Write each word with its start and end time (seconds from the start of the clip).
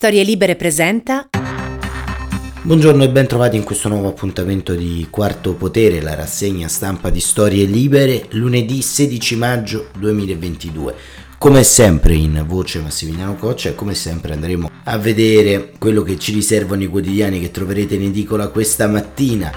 Storie 0.00 0.22
Libere 0.22 0.56
presenta. 0.56 1.28
Buongiorno 2.62 3.04
e 3.04 3.10
ben 3.10 3.26
trovati 3.26 3.56
in 3.56 3.64
questo 3.64 3.90
nuovo 3.90 4.08
appuntamento 4.08 4.74
di 4.74 5.06
Quarto 5.10 5.52
Potere, 5.52 6.00
la 6.00 6.14
rassegna 6.14 6.68
stampa 6.68 7.10
di 7.10 7.20
Storie 7.20 7.66
Libere, 7.66 8.24
lunedì 8.30 8.80
16 8.80 9.36
maggio 9.36 9.88
2022. 9.98 10.94
Come 11.36 11.62
sempre 11.64 12.14
in 12.14 12.42
voce 12.46 12.80
Massimiliano 12.80 13.34
Coccia 13.34 13.68
e 13.68 13.74
come 13.74 13.94
sempre 13.94 14.32
andremo 14.32 14.70
a 14.84 14.96
vedere 14.96 15.72
quello 15.78 16.00
che 16.02 16.18
ci 16.18 16.32
riservano 16.32 16.82
i 16.82 16.88
quotidiani 16.88 17.38
che 17.38 17.50
troverete 17.50 17.96
in 17.96 18.04
edicola 18.04 18.48
questa 18.48 18.86
mattina 18.86 19.52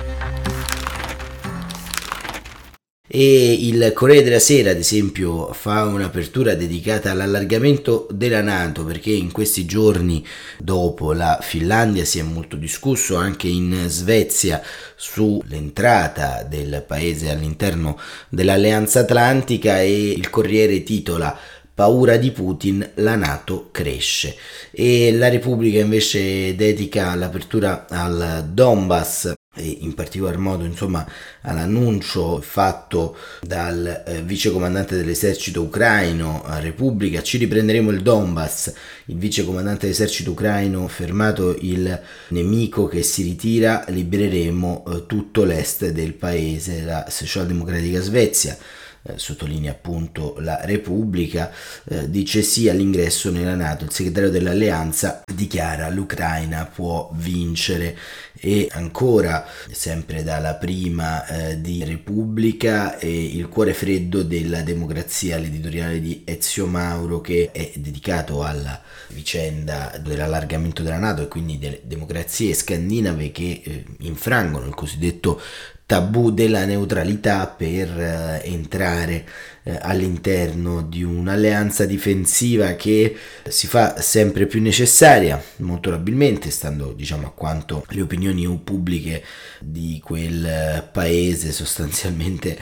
e 3.15 3.53
il 3.53 3.91
Corriere 3.93 4.23
della 4.23 4.39
Sera 4.39 4.71
ad 4.71 4.79
esempio 4.79 5.53
fa 5.53 5.83
un'apertura 5.83 6.55
dedicata 6.55 7.11
all'allargamento 7.11 8.07
della 8.09 8.41
Nato 8.41 8.83
perché 8.85 9.11
in 9.11 9.31
questi 9.31 9.65
giorni 9.65 10.25
dopo 10.57 11.13
la 11.13 11.37
Finlandia 11.39 12.05
si 12.05 12.17
è 12.17 12.23
molto 12.23 12.55
discusso 12.55 13.15
anche 13.15 13.47
in 13.47 13.85
Svezia 13.85 14.63
sull'entrata 14.95 16.41
del 16.49 16.83
paese 16.87 17.29
all'interno 17.29 17.99
dell'Alleanza 18.29 19.01
Atlantica 19.01 19.79
e 19.79 20.09
il 20.09 20.31
Corriere 20.31 20.81
titola 20.81 21.37
paura 21.71 22.17
di 22.17 22.31
Putin, 22.31 22.93
la 22.95 23.15
Nato 23.15 23.69
cresce. 23.71 24.35
E 24.71 25.11
la 25.11 25.29
Repubblica 25.29 25.79
invece 25.79 26.55
dedica 26.55 27.13
l'apertura 27.13 27.85
al 27.89 28.49
Donbass 28.51 29.33
e 29.55 29.77
in 29.81 29.93
particolar 29.93 30.37
modo 30.37 30.63
insomma 30.65 31.07
all'annuncio 31.41 32.41
fatto 32.41 33.15
dal 33.41 34.03
eh, 34.05 34.23
vice 34.23 34.51
comandante 34.51 34.95
dell'esercito 34.95 35.61
ucraino 35.61 36.43
a 36.43 36.59
Repubblica 36.59 37.21
ci 37.21 37.37
riprenderemo 37.37 37.91
il 37.91 38.01
Donbass. 38.01 38.73
Il 39.05 39.17
vice 39.17 39.45
comandante 39.45 39.81
dell'esercito 39.81 40.31
ucraino 40.31 40.87
fermato 40.87 41.55
il 41.59 42.01
nemico 42.29 42.87
che 42.87 43.03
si 43.03 43.21
ritira 43.23 43.83
libereremo 43.87 44.85
eh, 44.87 45.05
tutto 45.05 45.43
l'est 45.43 45.89
del 45.89 46.13
paese 46.13 46.81
la 46.81 47.05
socialdemocratica 47.09 48.01
Svezia 48.01 48.57
eh, 49.03 49.17
sottolinea 49.17 49.71
appunto 49.71 50.35
la 50.39 50.61
Repubblica, 50.63 51.51
eh, 51.89 52.09
dice 52.09 52.41
sì 52.41 52.69
all'ingresso 52.69 53.31
nella 53.31 53.55
Nato. 53.55 53.83
Il 53.83 53.91
segretario 53.91 54.29
dell'Alleanza 54.29 55.23
dichiara 55.33 55.89
l'Ucraina 55.89 56.65
può 56.65 57.11
vincere 57.13 57.97
e 58.39 58.67
ancora 58.71 59.45
sempre 59.71 60.23
dalla 60.23 60.55
prima 60.55 61.25
eh, 61.25 61.61
di 61.61 61.83
Repubblica 61.83 62.97
il 62.99 63.47
cuore 63.47 63.73
freddo 63.73 64.23
della 64.23 64.61
democrazia, 64.61 65.37
l'editoriale 65.37 65.99
di 66.01 66.23
Ezio 66.25 66.65
Mauro 66.65 67.21
che 67.21 67.51
è 67.51 67.71
dedicato 67.75 68.43
alla 68.43 68.81
vicenda 69.09 69.97
dell'allargamento 70.01 70.81
della 70.81 70.97
Nato 70.97 71.21
e 71.21 71.27
quindi 71.27 71.59
delle 71.59 71.81
democrazie 71.83 72.53
scandinave 72.53 73.31
che 73.31 73.61
eh, 73.63 73.85
infrangono 73.99 74.65
il 74.65 74.73
cosiddetto 74.73 75.39
tabù 75.85 76.31
della 76.31 76.65
neutralità 76.65 77.45
per 77.47 77.89
eh, 77.89 78.41
entrare 78.45 79.25
eh, 79.63 79.77
all'interno 79.81 80.81
di 80.81 81.03
un'alleanza 81.03 81.85
difensiva 81.85 82.73
che 82.73 83.15
si 83.47 83.67
fa 83.67 83.99
sempre 84.01 84.45
più 84.45 84.61
necessaria, 84.61 85.41
molto 85.57 85.89
probabilmente, 85.89 86.51
stando 86.51 86.93
diciamo 86.93 87.27
a 87.27 87.31
quanto 87.31 87.85
le 87.89 88.01
opinioni 88.01 88.47
pubbliche 88.63 89.23
di 89.59 90.01
quel 90.03 90.45
eh, 90.45 90.89
paese 90.91 91.51
sostanzialmente 91.51 92.57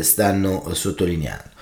stanno 0.00 0.72
sottolineando. 0.72 1.53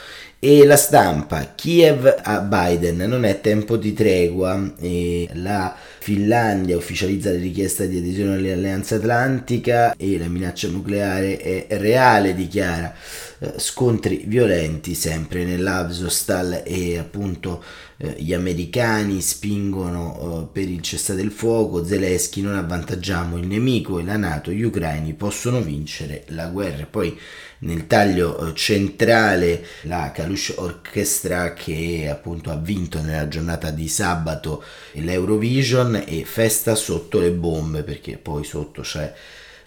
E 0.44 0.66
la 0.66 0.74
stampa, 0.74 1.52
Kiev 1.54 2.16
a 2.20 2.40
Biden, 2.40 2.96
non 2.96 3.24
è 3.24 3.40
tempo 3.40 3.76
di 3.76 3.92
tregua, 3.92 4.72
e 4.80 5.28
la 5.34 5.72
Finlandia 6.00 6.76
ufficializza 6.76 7.30
la 7.30 7.38
richiesta 7.38 7.84
di 7.84 7.98
adesione 7.98 8.34
all'Alleanza 8.34 8.96
Atlantica 8.96 9.94
e 9.94 10.18
la 10.18 10.26
minaccia 10.26 10.66
nucleare 10.66 11.36
è 11.36 11.66
reale, 11.78 12.34
dichiara. 12.34 12.92
Eh, 13.38 13.52
scontri 13.58 14.24
violenti 14.26 14.94
sempre 14.96 15.44
nell'Avzostal 15.44 16.62
e 16.64 16.98
appunto 16.98 17.62
eh, 17.98 18.16
gli 18.18 18.32
americani 18.32 19.20
spingono 19.20 20.48
eh, 20.50 20.52
per 20.52 20.68
il 20.68 20.80
cessate 20.80 21.20
il 21.20 21.30
fuoco, 21.30 21.84
Zelensky 21.84 22.40
non 22.40 22.56
avvantaggiamo 22.56 23.36
il 23.36 23.46
nemico 23.46 24.00
e 24.00 24.04
la 24.04 24.16
Nato, 24.16 24.50
gli 24.50 24.62
ucraini 24.62 25.12
possono 25.14 25.60
vincere 25.60 26.24
la 26.30 26.46
guerra. 26.46 26.86
Poi 26.90 27.16
nel 27.62 27.86
taglio 27.86 28.48
eh, 28.48 28.54
centrale 28.54 29.64
la 29.82 30.10
Kalush 30.12 30.54
Orchestra 30.56 31.52
che 31.52 32.08
appunto 32.10 32.50
ha 32.50 32.56
vinto 32.56 33.00
nella 33.00 33.28
giornata 33.28 33.70
di 33.70 33.88
sabato 33.88 34.62
l'Eurovision 34.92 36.04
e 36.06 36.24
festa 36.24 36.74
sotto 36.74 37.18
le 37.18 37.30
bombe 37.30 37.82
perché 37.82 38.16
poi 38.18 38.44
sotto 38.44 38.82
c'è 38.82 39.12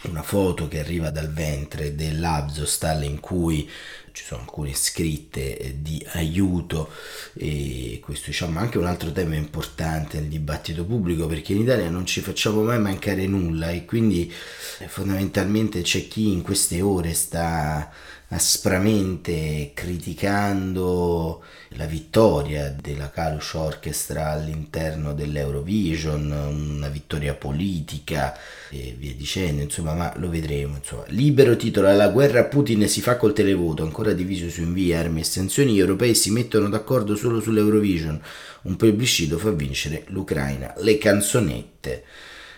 una 0.10 0.24
foto 0.24 0.68
che 0.68 0.80
arriva 0.80 1.10
dal 1.10 1.32
ventre 1.32 1.96
dell'Abzostal 1.96 3.04
in 3.04 3.20
cui 3.20 3.70
ci 4.16 4.24
sono 4.24 4.42
alcune 4.42 4.74
scritte 4.74 5.58
eh, 5.58 5.82
di 5.82 6.04
aiuto 6.14 6.90
e 7.34 8.00
questo 8.02 8.28
diciamo 8.28 8.60
anche 8.60 8.78
un 8.78 8.86
altro 8.86 9.12
tema 9.12 9.36
importante 9.36 10.20
nel 10.20 10.30
dibattito 10.30 10.86
pubblico 10.86 11.28
perché 11.28 11.52
in 11.52 11.62
Italia 11.62 11.90
non 11.90 12.06
ci 12.06 12.22
facciamo 12.22 12.62
mai 12.62 12.80
mancare 12.80 13.28
nulla 13.28 13.72
e 13.72 13.84
quindi 13.84 14.32
eh, 14.80 14.88
fondamentalmente 14.88 15.82
c'è 15.82 16.08
chi 16.08 16.32
in 16.32 16.42
queste 16.42 16.82
ore 16.82 17.14
sta 17.14 17.92
aspramente 18.30 19.72
criticando 19.74 21.44
la 21.70 21.86
vittoria 21.86 22.70
della 22.70 23.12
Kalush 23.12 23.54
Orchestra 23.54 24.32
all'interno 24.32 25.14
dell'Eurovision, 25.14 26.32
una 26.32 26.90
vittoria 26.90 27.36
politica 27.36 28.36
e 28.70 28.96
via 28.98 29.14
dicendo, 29.14 29.62
insomma, 29.62 29.94
ma 29.94 30.14
lo 30.18 30.30
vedremo. 30.30 30.78
Insomma. 30.78 31.04
Libero 31.08 31.56
titola 31.56 31.94
La 31.94 32.10
guerra 32.10 32.42
a 32.42 32.46
Putin 32.46 32.88
si 32.88 33.02
fa 33.02 33.18
col 33.18 33.34
televoto, 33.34 33.84
ancora 33.84 34.14
diviso 34.14 34.50
su 34.50 34.62
invii, 34.62 34.94
armi 34.94 35.20
e 35.22 35.24
sanzioni, 35.26 35.74
gli 35.74 35.80
europei 35.80 36.16
si 36.16 36.32
mettono 36.32 36.68
d'accordo 36.68 37.16
solo 37.16 37.40
sull'Eurovision, 37.40 38.20
un 38.64 38.76
plebiscito 38.76 39.38
fa 39.38 39.52
vincere 39.52 40.04
l'Ucraina, 40.08 40.74
le 40.78 40.98
canzonette 40.98 42.04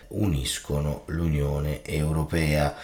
uniscono 0.08 1.02
l'Unione 1.08 1.84
Europea. 1.84 2.74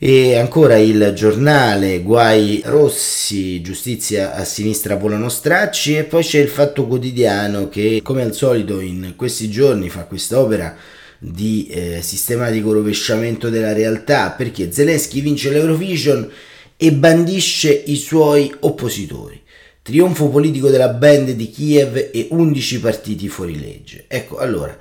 E 0.00 0.36
ancora 0.36 0.76
il 0.76 1.10
giornale, 1.12 2.02
guai 2.02 2.62
rossi, 2.64 3.60
giustizia 3.60 4.32
a 4.32 4.44
sinistra 4.44 4.94
volano 4.94 5.28
stracci 5.28 5.96
e 5.96 6.04
poi 6.04 6.22
c'è 6.22 6.38
il 6.38 6.48
Fatto 6.48 6.86
Quotidiano 6.86 7.68
che 7.68 7.98
come 8.04 8.22
al 8.22 8.32
solito 8.32 8.78
in 8.78 9.14
questi 9.16 9.50
giorni 9.50 9.88
fa 9.88 10.04
quest'opera 10.04 10.76
di 11.18 11.66
eh, 11.66 11.98
sistematico 12.00 12.72
rovesciamento 12.72 13.48
della 13.48 13.72
realtà 13.72 14.30
perché 14.30 14.70
Zelensky 14.70 15.20
vince 15.20 15.50
l'Eurovision 15.50 16.30
e 16.76 16.92
bandisce 16.92 17.72
i 17.72 17.96
suoi 17.96 18.54
oppositori. 18.60 19.42
Trionfo 19.82 20.28
politico 20.28 20.68
della 20.70 20.90
band 20.90 21.30
di 21.30 21.50
Kiev 21.50 22.10
e 22.12 22.28
11 22.30 22.78
partiti 22.78 23.28
fuori 23.28 23.58
legge. 23.58 24.04
Ecco, 24.06 24.36
allora, 24.36 24.78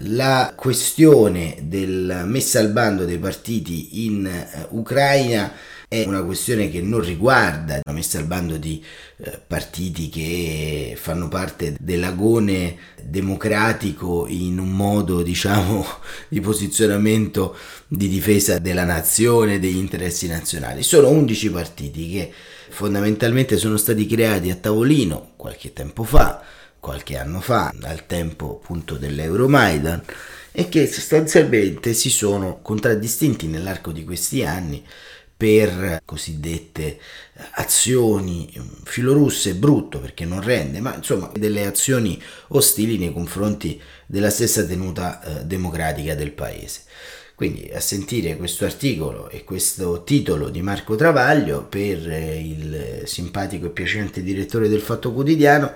la 0.00 0.52
questione 0.54 1.56
della 1.62 2.24
messa 2.24 2.58
al 2.58 2.70
bando 2.70 3.04
dei 3.04 3.18
partiti 3.18 4.04
in 4.04 4.26
uh, 4.26 4.78
Ucraina 4.78 5.52
è 5.88 6.04
una 6.04 6.22
questione 6.22 6.68
che 6.68 6.82
non 6.82 7.00
riguarda 7.00 7.78
la 7.82 7.92
messa 7.92 8.18
al 8.18 8.26
bando 8.26 8.58
di 8.58 8.84
uh, 9.16 9.30
partiti 9.46 10.10
che 10.10 10.98
fanno 11.00 11.28
parte 11.28 11.76
dell'agone 11.80 12.76
democratico 13.02 14.26
in 14.28 14.58
un 14.58 14.72
modo 14.72 15.22
diciamo 15.24 15.86
di 16.28 16.40
posizionamento 16.40 17.56
di 17.88 18.08
difesa 18.08 18.58
della 18.58 18.84
nazione, 18.84 19.58
degli 19.58 19.78
interessi 19.78 20.26
nazionali. 20.26 20.82
Sono 20.82 21.08
11 21.08 21.50
partiti 21.50 22.10
che 22.10 22.32
fondamentalmente 22.68 23.56
sono 23.56 23.78
stati 23.78 24.04
creati 24.06 24.50
a 24.50 24.56
tavolino 24.56 25.32
qualche 25.36 25.72
tempo 25.72 26.02
fa 26.02 26.42
qualche 26.86 27.16
anno 27.16 27.40
fa, 27.40 27.74
al 27.82 28.06
tempo 28.06 28.60
appunto 28.62 28.94
dell'Euromaidan, 28.94 30.04
e 30.52 30.68
che 30.68 30.86
sostanzialmente 30.86 31.92
si 31.92 32.10
sono 32.10 32.60
contraddistinti 32.62 33.48
nell'arco 33.48 33.90
di 33.90 34.04
questi 34.04 34.44
anni 34.44 34.86
per 35.36 36.00
cosiddette 36.04 37.00
azioni 37.54 38.48
filorusse, 38.84 39.56
brutto 39.56 39.98
perché 39.98 40.24
non 40.24 40.40
rende, 40.40 40.78
ma 40.78 40.94
insomma 40.94 41.28
delle 41.34 41.66
azioni 41.66 42.22
ostili 42.50 42.98
nei 42.98 43.12
confronti 43.12 43.82
della 44.06 44.30
stessa 44.30 44.64
tenuta 44.64 45.20
eh, 45.20 45.44
democratica 45.44 46.14
del 46.14 46.30
paese. 46.30 46.82
Quindi 47.34 47.68
a 47.74 47.80
sentire 47.80 48.36
questo 48.36 48.64
articolo 48.64 49.28
e 49.28 49.42
questo 49.42 50.04
titolo 50.04 50.50
di 50.50 50.62
Marco 50.62 50.94
Travaglio 50.94 51.64
per 51.64 52.08
eh, 52.08 52.38
il 52.38 53.02
simpatico 53.06 53.66
e 53.66 53.70
piacente 53.70 54.22
direttore 54.22 54.68
del 54.68 54.80
Fatto 54.80 55.12
Quotidiano 55.12 55.74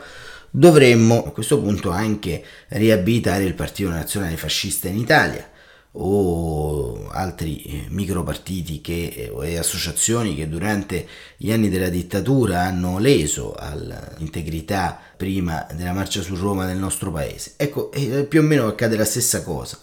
dovremmo 0.50 1.25
a 1.25 1.32
questo 1.32 1.61
punto 1.61 1.91
anche 1.91 2.44
riabilitare 2.69 3.44
il 3.44 3.55
Partito 3.55 3.88
Nazionale 3.88 4.37
Fascista 4.37 4.88
in 4.88 4.99
Italia, 4.99 5.49
o 5.93 7.08
altri 7.08 7.62
eh, 7.62 7.87
micropartiti 7.88 8.81
che, 8.81 9.32
e 9.43 9.58
associazioni 9.58 10.37
che 10.37 10.49
durante 10.49 11.06
gli 11.37 11.50
anni 11.50 11.69
della 11.69 11.88
dittatura 11.88 12.62
hanno 12.62 12.99
leso 12.99 13.55
all'integrità 13.55 15.00
prima 15.17 15.67
della 15.75 15.93
marcia 15.93 16.23
su 16.23 16.37
Roma 16.37 16.64
del 16.64 16.76
nostro 16.76 17.11
paese. 17.11 17.55
Ecco, 17.56 17.91
più 18.29 18.41
o 18.41 18.43
meno 18.43 18.69
accade 18.69 18.96
la 18.96 19.05
stessa 19.05 19.43
cosa. 19.43 19.79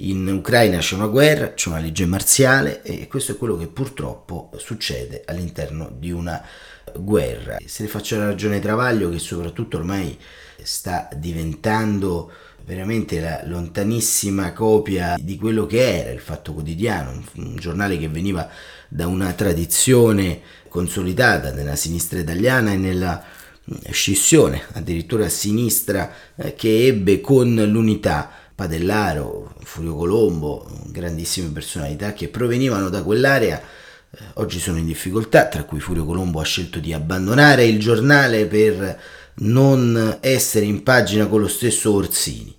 In 0.00 0.28
Ucraina 0.28 0.78
c'è 0.78 0.94
una 0.94 1.08
guerra, 1.08 1.54
c'è 1.54 1.70
una 1.70 1.80
legge 1.80 2.06
marziale 2.06 2.82
e 2.82 3.08
questo 3.08 3.32
è 3.32 3.36
quello 3.36 3.56
che 3.56 3.66
purtroppo 3.66 4.50
succede 4.56 5.24
all'interno 5.26 5.90
di 5.92 6.12
una 6.12 6.40
guerra. 6.94 7.56
Se 7.64 7.82
ne 7.82 7.88
faccio 7.88 8.14
una 8.14 8.26
ragione 8.26 8.60
Travaglio 8.60 9.10
che 9.10 9.18
soprattutto 9.18 9.76
ormai 9.76 10.16
sta 10.62 11.08
diventando 11.16 12.30
veramente 12.64 13.18
la 13.18 13.40
lontanissima 13.44 14.52
copia 14.52 15.16
di 15.18 15.36
quello 15.36 15.66
che 15.66 16.02
era 16.02 16.10
il 16.12 16.20
Fatto 16.20 16.52
Quotidiano, 16.52 17.20
un, 17.34 17.56
giornale 17.56 17.98
che 17.98 18.08
veniva 18.08 18.48
da 18.86 19.08
una 19.08 19.32
tradizione 19.32 20.42
consolidata 20.68 21.50
nella 21.50 21.74
sinistra 21.74 22.20
italiana 22.20 22.70
e 22.70 22.76
nella 22.76 23.20
mm, 23.68 23.90
scissione, 23.90 24.62
addirittura 24.74 25.24
a 25.24 25.30
sinistra, 25.30 26.12
eh, 26.36 26.54
che 26.54 26.86
ebbe 26.86 27.20
con 27.20 27.52
l'unità 27.52 28.46
Padellaro, 28.58 29.54
Furio 29.62 29.94
Colombo, 29.94 30.68
grandissime 30.86 31.50
personalità 31.50 32.12
che 32.12 32.26
provenivano 32.26 32.88
da 32.88 33.04
quell'area 33.04 33.60
eh, 33.60 34.18
oggi 34.34 34.58
sono 34.58 34.78
in 34.78 34.86
difficoltà, 34.86 35.46
tra 35.46 35.62
cui 35.62 35.78
Furio 35.78 36.04
Colombo 36.04 36.40
ha 36.40 36.44
scelto 36.44 36.80
di 36.80 36.92
abbandonare 36.92 37.66
il 37.66 37.78
giornale 37.78 38.46
per 38.46 39.00
non 39.34 40.18
essere 40.22 40.64
in 40.64 40.82
pagina 40.82 41.28
con 41.28 41.40
lo 41.40 41.46
stesso 41.46 41.94
Orsini. 41.94 42.52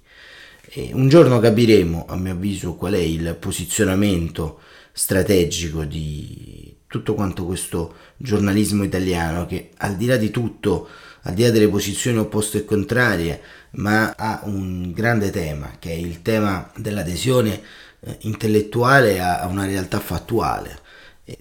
E 0.69 0.91
un 0.93 1.09
giorno 1.09 1.37
capiremo, 1.39 2.05
a 2.07 2.15
mio 2.15 2.31
avviso, 2.31 2.75
qual 2.75 2.93
è 2.93 2.99
il 2.99 3.35
posizionamento 3.37 4.61
strategico 4.93 5.83
di 5.83 6.77
tutto 6.87 7.13
quanto 7.13 7.43
questo 7.43 7.95
giornalismo 8.15 8.85
italiano 8.85 9.45
che 9.45 9.71
al 9.75 9.97
di 9.97 10.05
là 10.05 10.15
di 10.15 10.31
tutto, 10.31 10.87
al 11.23 11.33
di 11.33 11.41
là 11.41 11.49
delle 11.49 11.67
posizioni 11.67 12.19
opposte 12.19 12.59
e 12.59 12.65
contrarie, 12.65 13.41
ma 13.71 14.13
ha 14.17 14.41
un 14.43 14.91
grande 14.91 15.29
tema 15.29 15.73
che 15.79 15.91
è 15.91 15.95
il 15.95 16.21
tema 16.21 16.69
dell'adesione 16.75 17.61
eh, 17.99 18.17
intellettuale 18.21 19.19
a 19.19 19.45
una 19.47 19.65
realtà 19.65 19.99
fattuale. 19.99 20.79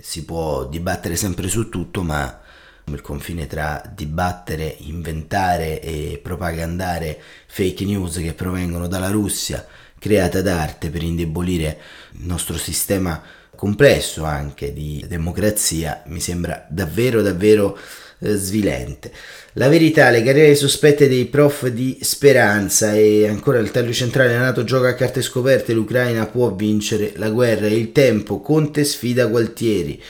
Si 0.01 0.25
può 0.25 0.67
dibattere 0.67 1.17
sempre 1.17 1.49
su 1.49 1.69
tutto, 1.71 2.03
ma 2.03 2.41
il 2.85 3.01
confine 3.01 3.47
tra 3.47 3.83
dibattere, 3.95 4.77
inventare 4.81 5.81
e 5.81 6.21
propagandare 6.23 7.21
fake 7.47 7.85
news 7.85 8.17
che 8.19 8.35
provengono 8.35 8.87
dalla 8.87 9.11
Russia, 9.11 9.67
creata 9.99 10.43
d'arte 10.43 10.91
per 10.91 11.03
indebolire 11.03 11.79
il 12.13 12.27
nostro 12.27 12.57
sistema 12.57 13.23
complesso 13.55 14.25
anche 14.25 14.73
di 14.73 15.05
democrazia, 15.09 16.03
mi 16.07 16.21
sembra 16.21 16.65
davvero 16.69 17.23
davvero 17.23 17.77
eh, 18.21 18.35
svilente. 18.35 19.13
La 19.55 19.69
verità, 19.69 20.11
le 20.11 20.23
carriere 20.23 20.55
sospette 20.55 21.09
dei 21.09 21.27
prof 21.27 21.67
di 21.69 21.99
Speranza 22.01 22.95
e 22.95 23.27
ancora 23.27 23.59
il 23.59 23.71
taglio 23.71 23.93
centrale 23.93 24.37
nato 24.37 24.63
gioca 24.63 24.89
a 24.89 24.95
carte 24.95 25.23
scoperte, 25.23 25.73
l'Ucraina 25.73 26.27
può 26.27 26.55
vincere 26.55 27.13
la 27.17 27.31
guerra. 27.31 27.67
Il 27.67 27.93
tempo, 27.93 28.41
Conte 28.41 28.85
sfida 28.85 29.27
Gualtieri. 29.27 30.01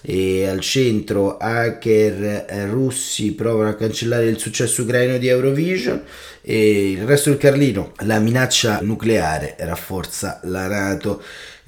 E 0.00 0.46
al 0.46 0.60
centro 0.60 1.36
hacker 1.36 2.46
russi 2.70 3.32
provano 3.32 3.68
a 3.68 3.74
cancellare 3.74 4.26
il 4.26 4.38
successo 4.38 4.82
ucraino 4.82 5.18
di 5.18 5.28
Eurovision 5.28 6.02
e 6.50 6.92
il 6.92 7.04
resto 7.04 7.28
del 7.28 7.38
Carlino, 7.38 7.92
la 8.06 8.18
minaccia 8.20 8.78
nucleare 8.80 9.54
rafforza 9.58 10.40
la 10.44 10.66
Nato. 10.66 11.20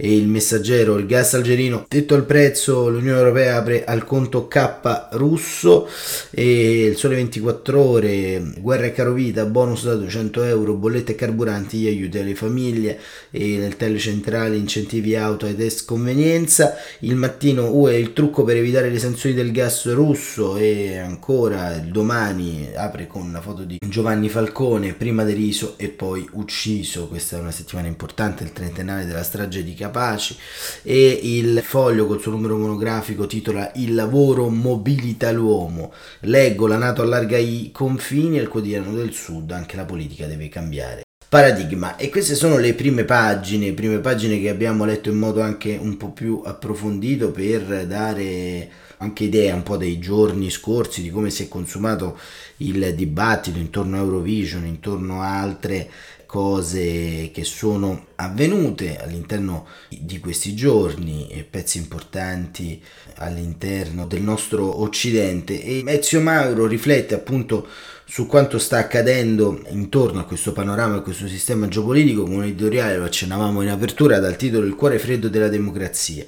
E 0.03 0.17
il 0.17 0.29
messaggero, 0.29 0.97
il 0.97 1.05
gas 1.05 1.35
algerino, 1.35 1.85
detto 1.87 2.15
il 2.15 2.23
prezzo, 2.23 2.89
l'Unione 2.89 3.19
Europea 3.19 3.57
apre 3.57 3.85
al 3.85 4.07
conto 4.07 4.49
K 4.49 5.09
russo. 5.11 5.87
E 6.31 6.85
il 6.85 6.97
sole 6.97 7.17
24 7.17 7.79
ore, 7.79 8.43
guerra 8.61 8.87
e 8.87 8.93
carovita, 8.93 9.45
bonus 9.45 9.85
da 9.85 9.95
200 9.97 10.45
euro, 10.45 10.73
bollette 10.73 11.13
e 11.13 11.15
carburanti, 11.17 11.87
aiuti 11.87 12.19
alle 12.19 12.35
famiglie. 12.35 12.99
E 13.31 13.59
nel 13.59 13.77
telecentrale 13.77 14.57
incentivi 14.57 15.17
auto 15.17 15.45
ed 15.45 15.59
test 15.59 15.85
convenienza, 15.85 16.77
il 17.01 17.17
mattino 17.17 17.71
UE 17.71 17.99
il 17.99 18.15
trucco 18.15 18.43
per 18.43 18.57
evitare 18.57 18.89
le 18.89 18.99
sanzioni 18.99 19.35
del 19.35 19.53
gas 19.53 19.93
russo. 19.93 20.57
E 20.57 20.97
ancora 20.97 21.75
il 21.75 21.91
domani 21.91 22.71
apre 22.75 23.07
con 23.07 23.21
una 23.21 23.43
foto 23.43 23.65
di 23.65 23.77
Giovanni 23.87 24.31
Falcone, 24.31 24.69
prima 24.97 25.25
deriso 25.25 25.75
e 25.77 25.89
poi 25.89 26.29
ucciso, 26.33 27.09
questa 27.09 27.37
è 27.37 27.41
una 27.41 27.51
settimana 27.51 27.89
importante, 27.89 28.45
il 28.45 28.53
trentennale 28.53 29.05
della 29.05 29.25
strage 29.25 29.65
di 29.65 29.75
capaci 29.75 30.37
e 30.83 31.21
il 31.23 31.61
foglio 31.65 32.07
col 32.07 32.21
suo 32.21 32.31
numero 32.31 32.57
monografico 32.57 33.27
titola 33.27 33.73
Il 33.75 33.95
lavoro 33.95 34.49
mobilita 34.49 35.33
l'uomo. 35.33 35.93
Leggo 36.21 36.67
la 36.67 36.77
Nato 36.77 37.03
allarga 37.03 37.37
i 37.37 37.71
confini 37.73 38.39
al 38.39 38.49
quotidiano 38.49 38.93
del 38.95 39.13
Sud, 39.13 39.51
anche 39.51 39.77
la 39.77 39.85
politica 39.85 40.27
deve 40.27 40.49
cambiare. 40.49 41.03
Paradigma 41.29 41.97
e 41.97 42.09
queste 42.09 42.35
sono 42.35 42.59
le 42.59 42.75
prime 42.75 43.05
pagine, 43.05 43.73
prime 43.73 43.99
pagine 43.99 44.41
che 44.41 44.49
abbiamo 44.49 44.85
letto 44.85 45.11
in 45.11 45.17
modo 45.17 45.41
anche 45.41 45.79
un 45.81 45.97
po' 45.97 46.11
più 46.11 46.43
approfondito 46.45 47.31
per 47.31 47.87
dare 47.87 48.69
anche 49.03 49.25
idea 49.25 49.55
un 49.55 49.63
po' 49.63 49.77
dei 49.77 49.99
giorni 49.99 50.51
scorsi 50.51 51.03
di 51.03 51.11
come 51.11 51.31
si 51.31 51.45
è 51.45 51.49
consumato 51.49 52.19
il 52.59 52.95
dibattito 52.95 53.59
intorno 53.59 53.97
a 53.97 54.01
Eurovision, 54.01 54.67
intorno 54.67 55.23
a 55.23 55.41
altre 55.41 55.91
cose 56.27 57.31
che 57.33 57.43
sono 57.43 58.07
avvenute 58.17 58.99
all'interno 58.99 59.67
di 59.89 60.21
questi 60.21 60.55
giorni, 60.55 61.45
pezzi 61.49 61.79
importanti 61.79 62.81
all'interno 63.17 64.07
del 64.07 64.23
nostro 64.23 64.81
occidente. 64.81 65.61
E 65.61 65.83
Ezio 65.87 66.21
Mauro 66.21 66.67
riflette 66.67 67.15
appunto 67.15 67.67
su 68.05 68.27
quanto 68.27 68.59
sta 68.59 68.79
accadendo 68.79 69.65
intorno 69.71 70.21
a 70.21 70.25
questo 70.25 70.53
panorama 70.53 70.99
e 70.99 71.03
questo 71.03 71.27
sistema 71.27 71.67
geopolitico 71.67 72.23
con 72.23 72.35
un 72.35 72.45
editoriale, 72.45 72.99
lo 72.99 73.05
accennavamo 73.05 73.63
in 73.63 73.71
apertura, 73.71 74.21
dal 74.21 74.37
titolo 74.37 74.67
Il 74.67 74.75
cuore 74.75 75.01
freddo 75.01 75.29
della 75.29 75.49
democrazia 75.49 76.25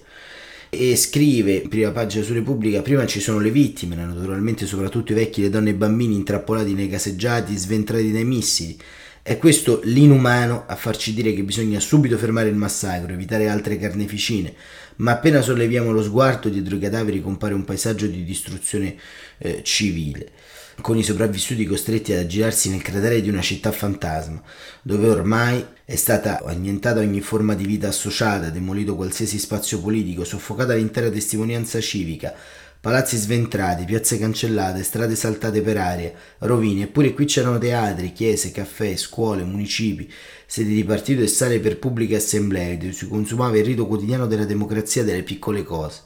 e 0.74 0.96
scrive 0.96 1.52
in 1.52 1.69
prima 1.69 1.90
pagina 1.90 2.24
su 2.24 2.32
Repubblica 2.32 2.80
prima 2.80 3.04
ci 3.04 3.20
sono 3.20 3.40
le 3.40 3.50
vittime 3.50 3.94
naturalmente 3.94 4.64
soprattutto 4.64 5.12
i 5.12 5.14
vecchi 5.14 5.42
le 5.42 5.50
donne 5.50 5.69
e 5.69 5.72
i 5.74 5.76
bambini 5.76 6.14
intrappolati 6.14 6.72
nei 6.72 6.88
caseggiati 6.88 7.54
sventrati 7.54 8.10
dai 8.10 8.24
missili. 8.24 8.78
È 9.20 9.36
questo 9.36 9.82
l'inumano 9.84 10.64
a 10.66 10.74
farci 10.74 11.12
dire 11.12 11.34
che 11.34 11.42
bisogna 11.42 11.78
subito 11.78 12.16
fermare 12.16 12.48
il 12.48 12.54
massacro, 12.54 13.12
evitare 13.12 13.50
altre 13.50 13.76
carneficine, 13.76 14.54
ma 14.96 15.12
appena 15.12 15.42
solleviamo 15.42 15.92
lo 15.92 16.02
sguardo 16.02 16.48
dietro 16.48 16.76
i 16.76 16.80
cadaveri 16.80 17.20
compare 17.20 17.52
un 17.52 17.66
paesaggio 17.66 18.06
di 18.06 18.24
distruzione 18.24 18.96
eh, 19.38 19.60
civile, 19.62 20.30
con 20.80 20.96
i 20.96 21.02
sopravvissuti 21.02 21.66
costretti 21.66 22.12
ad 22.12 22.20
aggirarsi 22.20 22.70
nel 22.70 22.82
cratere 22.82 23.20
di 23.20 23.28
una 23.28 23.40
città 23.40 23.70
fantasma, 23.72 24.42
dove 24.82 25.08
ormai 25.08 25.64
è 25.84 25.96
stata 25.96 26.42
annientata 26.44 27.00
ogni 27.00 27.20
forma 27.20 27.55
di 27.55 27.67
vita 27.67 27.88
associata, 27.88 28.50
demolito 28.50 28.96
qualsiasi 28.96 29.38
spazio 29.38 29.81
politico, 29.81 30.24
soffocata 30.24 30.74
l'intera 30.74 31.10
testimonianza 31.10 31.81
civica, 31.81 32.34
palazzi 32.81 33.17
sventrati, 33.17 33.84
piazze 33.84 34.19
cancellate, 34.19 34.82
strade 34.82 35.14
saltate 35.14 35.60
per 35.60 35.76
aria, 35.76 36.12
rovine, 36.38 36.82
eppure 36.84 37.12
qui 37.12 37.26
c'erano 37.26 37.58
teatri, 37.58 38.12
chiese, 38.12 38.50
caffè, 38.50 38.96
scuole, 38.96 39.44
municipi, 39.44 40.10
sedi 40.46 40.74
di 40.74 40.84
partito 40.84 41.22
e 41.22 41.29
sale 41.29 41.60
per 41.60 41.79
pubbliche 41.79 42.17
assemblee, 42.17 42.79
dove 42.79 42.93
si 42.93 43.06
consumava 43.06 43.56
il 43.56 43.64
rito 43.64 43.86
quotidiano 43.86 44.26
della 44.26 44.44
democrazia 44.44 45.05
delle 45.05 45.22
piccole 45.22 45.62
cose. 45.62 46.00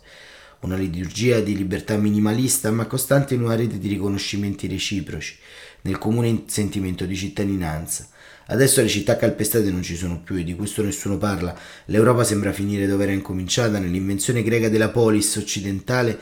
Una 0.67 0.75
liturgia 0.75 1.39
di 1.39 1.57
libertà 1.57 1.97
minimalista 1.97 2.73
ma 2.73 2.87
costante 2.87 3.35
in 3.35 3.43
una 3.45 3.55
rete 3.55 3.79
di 3.79 3.87
riconoscimenti 3.87 4.67
reciproci, 4.67 5.37
nel 5.83 5.97
comune 5.97 6.43
sentimento 6.47 7.05
di 7.05 7.15
cittadinanza. 7.15 8.09
Adesso 8.47 8.83
le 8.83 8.89
città 8.89 9.17
calpestate 9.17 9.71
non 9.71 9.85
ci 9.85 9.95
sono 9.95 10.21
più 10.21 10.35
e 10.35 10.43
di 10.43 10.57
questo 10.57 10.83
nessuno 10.83 11.19
parla. 11.19 11.57
L'Europa 11.85 12.25
sembra 12.25 12.53
finire 12.53 12.89
dove 12.89 13.05
era 13.05 13.13
incominciata 13.13 13.79
nell'invenzione 13.79 14.43
greca 14.43 14.69
della 14.69 14.89
polis 14.89 15.37
occidentale 15.37 16.19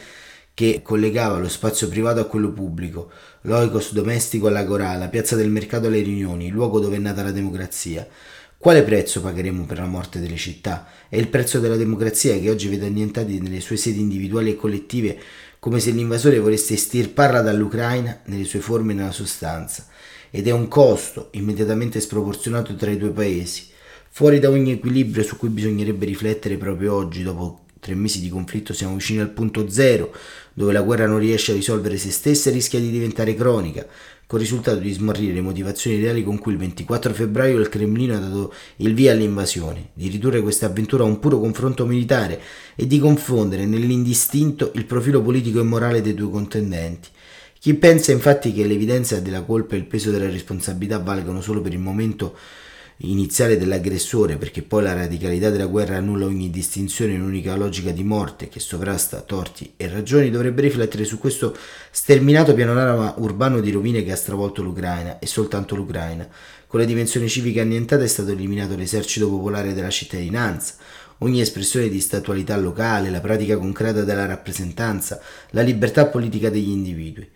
che 0.52 0.82
collegava 0.82 1.38
lo 1.38 1.48
spazio 1.48 1.88
privato 1.88 2.20
a 2.20 2.26
quello 2.26 2.52
pubblico, 2.52 3.10
l'oikos 3.42 3.94
domestico 3.94 4.48
all'agorà, 4.48 4.94
la 4.96 5.08
piazza 5.08 5.36
del 5.36 5.48
mercato 5.48 5.86
alle 5.86 6.02
riunioni, 6.02 6.48
il 6.48 6.52
luogo 6.52 6.80
dove 6.80 6.96
è 6.96 7.00
nata 7.00 7.22
la 7.22 7.32
democrazia. 7.32 8.06
Quale 8.64 8.82
prezzo 8.82 9.20
pagheremo 9.20 9.66
per 9.66 9.76
la 9.76 9.84
morte 9.84 10.20
delle 10.20 10.38
città? 10.38 10.86
È 11.10 11.18
il 11.18 11.28
prezzo 11.28 11.60
della 11.60 11.76
democrazia 11.76 12.38
che 12.38 12.48
oggi 12.48 12.68
vede 12.68 12.86
annientati 12.86 13.38
nelle 13.38 13.60
sue 13.60 13.76
sedi 13.76 14.00
individuali 14.00 14.52
e 14.52 14.56
collettive 14.56 15.18
come 15.58 15.80
se 15.80 15.90
l'invasore 15.90 16.38
volesse 16.38 16.72
estirparla 16.72 17.42
dall'Ucraina 17.42 18.22
nelle 18.24 18.44
sue 18.44 18.60
forme 18.60 18.92
e 18.92 18.94
nella 18.94 19.12
sostanza. 19.12 19.86
Ed 20.30 20.48
è 20.48 20.50
un 20.50 20.66
costo 20.68 21.28
immediatamente 21.32 22.00
sproporzionato 22.00 22.74
tra 22.74 22.90
i 22.90 22.96
due 22.96 23.10
paesi, 23.10 23.66
fuori 24.08 24.38
da 24.38 24.48
ogni 24.48 24.72
equilibrio 24.72 25.24
su 25.24 25.36
cui 25.36 25.50
bisognerebbe 25.50 26.06
riflettere 26.06 26.56
proprio 26.56 26.94
oggi, 26.94 27.22
dopo 27.22 27.64
tre 27.80 27.94
mesi 27.94 28.22
di 28.22 28.30
conflitto 28.30 28.72
siamo 28.72 28.94
vicini 28.94 29.20
al 29.20 29.28
punto 29.28 29.68
zero, 29.68 30.10
dove 30.54 30.72
la 30.72 30.82
guerra 30.82 31.06
non 31.06 31.18
riesce 31.18 31.52
a 31.52 31.54
risolvere 31.54 31.98
se 31.98 32.10
stessa 32.10 32.48
e 32.48 32.52
rischia 32.52 32.80
di 32.80 32.90
diventare 32.90 33.34
cronica, 33.34 33.86
con 34.26 34.38
il 34.38 34.46
risultato 34.46 34.78
di 34.78 34.92
smarrire 34.92 35.34
le 35.34 35.40
motivazioni 35.42 36.00
reali 36.00 36.24
con 36.24 36.38
cui 36.38 36.52
il 36.52 36.58
24 36.58 37.12
febbraio 37.12 37.58
il 37.58 37.68
Cremlino 37.68 38.14
ha 38.16 38.20
dato 38.20 38.54
il 38.76 38.94
via 38.94 39.12
all'invasione, 39.12 39.90
di 39.92 40.08
ridurre 40.08 40.40
questa 40.40 40.66
avventura 40.66 41.04
a 41.04 41.06
un 41.06 41.18
puro 41.18 41.38
confronto 41.38 41.84
militare 41.84 42.40
e 42.74 42.86
di 42.86 42.98
confondere 42.98 43.66
nell'indistinto 43.66 44.72
il 44.74 44.86
profilo 44.86 45.20
politico 45.20 45.60
e 45.60 45.64
morale 45.64 46.00
dei 46.00 46.14
due 46.14 46.30
contendenti. 46.30 47.08
Chi 47.58 47.74
pensa 47.74 48.12
infatti 48.12 48.52
che 48.52 48.66
l'evidenza 48.66 49.20
della 49.20 49.42
colpa 49.42 49.74
e 49.74 49.78
il 49.78 49.86
peso 49.86 50.10
della 50.10 50.28
responsabilità 50.28 50.98
valgano 50.98 51.40
solo 51.40 51.60
per 51.60 51.72
il 51.72 51.78
momento 51.78 52.36
iniziale 52.98 53.58
dell'aggressore, 53.58 54.36
perché 54.36 54.62
poi 54.62 54.82
la 54.82 54.94
radicalità 54.94 55.50
della 55.50 55.66
guerra 55.66 55.96
annulla 55.96 56.26
ogni 56.26 56.50
distinzione 56.50 57.14
in 57.14 57.22
un'unica 57.22 57.56
logica 57.56 57.90
di 57.90 58.04
morte 58.04 58.48
che 58.48 58.60
sovrasta 58.60 59.20
torti 59.20 59.72
e 59.76 59.88
ragioni, 59.88 60.30
dovrebbe 60.30 60.62
riflettere 60.62 61.04
su 61.04 61.18
questo 61.18 61.56
sterminato 61.90 62.54
pianorama 62.54 63.14
urbano 63.18 63.60
di 63.60 63.70
rovine 63.70 64.04
che 64.04 64.12
ha 64.12 64.16
stravolto 64.16 64.62
l'Ucraina 64.62 65.18
e 65.18 65.26
soltanto 65.26 65.74
l'Ucraina. 65.74 66.28
Con 66.66 66.80
la 66.80 66.86
dimensione 66.86 67.28
civica 67.28 67.62
annientata 67.62 68.02
è 68.02 68.08
stato 68.08 68.30
eliminato 68.30 68.76
l'esercito 68.76 69.28
popolare 69.28 69.74
della 69.74 69.90
cittadinanza, 69.90 70.74
ogni 71.18 71.40
espressione 71.40 71.88
di 71.88 72.00
statualità 72.00 72.56
locale, 72.56 73.10
la 73.10 73.20
pratica 73.20 73.56
concreta 73.56 74.02
della 74.02 74.26
rappresentanza, 74.26 75.20
la 75.50 75.62
libertà 75.62 76.06
politica 76.06 76.50
degli 76.50 76.70
individui. 76.70 77.28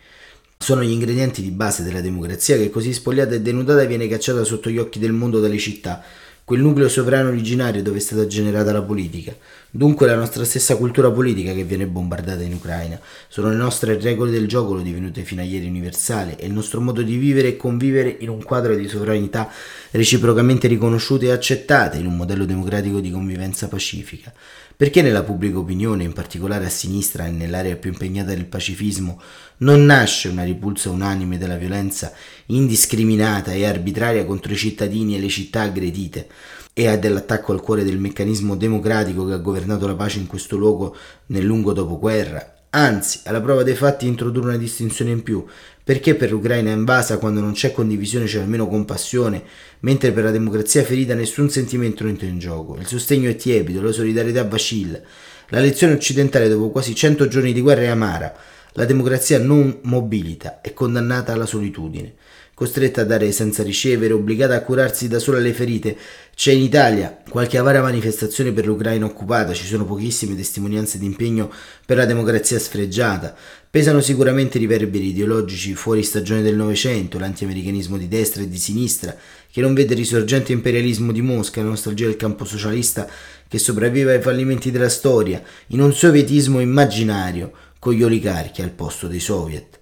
Sono 0.59 0.83
gli 0.83 0.91
ingredienti 0.91 1.41
di 1.41 1.51
base 1.51 1.83
della 1.83 2.01
democrazia 2.01 2.57
che 2.57 2.69
così 2.69 2.93
spogliata 2.93 3.35
e 3.35 3.41
denudata 3.41 3.85
viene 3.85 4.09
cacciata 4.09 4.45
sotto 4.45 4.69
gli 4.69 4.79
occhi 4.79 4.99
del 4.99 5.13
mondo 5.13 5.41
dalle 5.41 5.57
città, 5.57 6.05
quel 6.49 6.61
nucleo 6.61 6.89
sovrano 6.89 7.29
originario 7.29 7.83
dove 7.83 7.99
è 7.99 8.01
stata 8.01 8.27
generata 8.27 8.73
la 8.73 8.81
politica. 8.81 9.37
Dunque 9.69 10.07
la 10.07 10.15
nostra 10.15 10.45
stessa 10.45 10.77
cultura 10.77 11.11
politica 11.11 11.53
che 11.53 11.63
viene 11.63 11.87
bombardata 11.87 12.43
in 12.43 12.55
Ucraina. 12.55 12.99
Sono 13.29 13.51
le 13.51 13.57
nostre 13.57 14.01
regole 14.01 14.31
del 14.31 14.49
gioco 14.49 14.79
divenute 14.79 15.25
fino 15.25 15.43
a 15.43 15.45
ieri 15.45 15.67
universali 15.67 16.37
e 16.39 16.47
il 16.47 16.55
nostro 16.55 16.81
modo 16.81 17.03
di 17.03 17.17
vivere 17.17 17.49
e 17.49 17.57
convivere 17.59 18.17
in 18.21 18.31
un 18.31 18.43
quadro 18.43 18.75
di 18.75 18.89
sovranità 18.89 19.51
reciprocamente 19.91 20.69
riconosciute 20.69 21.27
e 21.27 21.33
accettate 21.33 21.99
in 21.99 22.07
un 22.07 22.17
modello 22.17 22.47
democratico 22.47 23.01
di 23.01 23.11
convivenza 23.11 23.69
pacifica. 23.69 24.33
Perché 24.79 25.03
nella 25.03 25.25
pubblica 25.25 25.59
opinione, 25.59 26.05
in 26.05 26.13
particolare 26.13 26.65
a 26.65 26.69
sinistra 26.69 27.27
e 27.27 27.33
nell'area 27.33 27.75
più 27.75 27.91
impegnata 27.91 28.29
del 28.29 28.47
pacifismo, 28.47 29.21
non 29.57 29.85
nasce 29.85 30.29
una 30.29 30.45
ripulsa 30.45 30.89
unanime 30.89 31.37
della 31.37 31.57
violenza 31.57 32.13
indiscriminata 32.47 33.51
e 33.51 33.65
arbitraria 33.65 34.25
contro 34.25 34.53
i 34.53 34.57
cittadini 34.57 35.17
e 35.17 35.19
le 35.19 35.29
città 35.29 35.63
aggredite? 35.63 36.29
E 36.73 36.97
dell'attacco 36.97 37.51
al 37.51 37.61
cuore 37.61 37.83
del 37.83 37.99
meccanismo 37.99 38.55
democratico 38.55 39.27
che 39.27 39.33
ha 39.33 39.39
governato 39.39 39.85
la 39.89 39.97
pace 39.97 40.21
in 40.21 40.29
questo 40.29 40.57
luogo 40.57 40.97
nel 41.27 41.43
lungo 41.43 41.73
dopoguerra, 41.73 42.58
Anzi, 42.71 43.21
alla 43.25 43.41
prova 43.41 43.63
dei 43.63 43.75
fatti 43.75 44.07
introdurre 44.07 44.49
una 44.49 44.59
distinzione 44.59 45.11
in 45.11 45.23
più, 45.23 45.43
perché 45.83 46.15
per 46.15 46.31
l'Ucraina 46.31 46.71
invasa 46.71 47.17
quando 47.17 47.41
non 47.41 47.53
c'è 47.53 47.73
condivisione 47.73 48.27
c'è 48.27 48.41
almeno 48.41 48.69
compassione, 48.69 49.43
mentre 49.81 50.13
per 50.13 50.25
la 50.25 50.31
democrazia 50.31 50.85
ferita 50.85 51.15
nessun 51.15 51.49
sentimento 51.49 52.07
entra 52.07 52.27
in 52.27 52.39
gioco, 52.39 52.77
il 52.77 52.87
sostegno 52.87 53.31
è 53.31 53.37
tiepido, 53.37 53.81
la 53.81 53.91
solidarietà 53.91 54.45
vacilla. 54.45 55.01
La 55.49 55.61
lezione 55.61 55.95
occidentale 55.95 56.47
dopo 56.51 56.69
quasi 56.69 56.95
cento 56.95 57.27
giorni 57.27 57.55
di 57.55 57.63
guerra 57.63 57.81
è 57.81 57.87
amara, 57.87 58.37
la 58.73 58.85
democrazia 58.85 59.39
non 59.39 59.79
mobilita, 59.85 60.61
è 60.61 60.75
condannata 60.75 61.33
alla 61.33 61.47
solitudine 61.47 62.17
costretta 62.59 63.03
a 63.03 63.05
dare 63.05 63.31
senza 63.31 63.63
ricevere, 63.63 64.13
obbligata 64.13 64.57
a 64.57 64.63
curarsi 64.63 65.07
da 65.07 65.21
sola 65.21 65.39
le 65.39 65.53
ferite. 65.53 65.97
C'è 66.35 66.51
in 66.51 66.63
Italia 66.63 67.17
qualche 67.31 67.57
avara 67.57 67.81
manifestazione 67.81 68.51
per 68.51 68.67
l'Ucraina 68.67 69.05
occupata, 69.05 69.53
ci 69.53 69.65
sono 69.65 69.85
pochissime 69.85 70.35
testimonianze 70.35 70.99
di 70.99 71.07
impegno 71.07 71.53
per 71.87 71.99
la 71.99 72.05
democrazia 72.05 72.59
sfregiata. 72.59 73.33
Pesano 73.71 74.01
sicuramente 74.01 74.59
riverberi 74.59 75.11
ideologici 75.11 75.77
fuori 75.77 76.03
stagione 76.03 76.43
del 76.43 76.57
Novecento, 76.57 77.21
l'antiamericanismo 77.21 77.97
di 77.97 78.09
destra 78.09 78.43
e 78.43 78.49
di 78.49 78.59
sinistra, 78.59 79.17
che 79.49 79.61
non 79.61 79.73
vede 79.73 79.93
il 79.93 80.01
risorgente 80.01 80.51
imperialismo 80.51 81.13
di 81.13 81.23
Mosca, 81.23 81.63
la 81.63 81.69
nostalgia 81.69 82.07
del 82.07 82.17
campo 82.17 82.45
socialista 82.45 83.09
che 83.47 83.59
sopravvive 83.59 84.17
ai 84.17 84.21
fallimenti 84.21 84.73
della 84.73 84.89
storia, 84.89 85.41
in 85.69 85.81
un 85.81 85.95
sovietismo 85.95 86.59
immaginario, 86.59 87.53
con 87.79 87.93
gli 87.93 88.03
oligarchi 88.03 88.63
al 88.63 88.71
posto 88.71 89.07
dei 89.07 89.21
soviet 89.21 89.78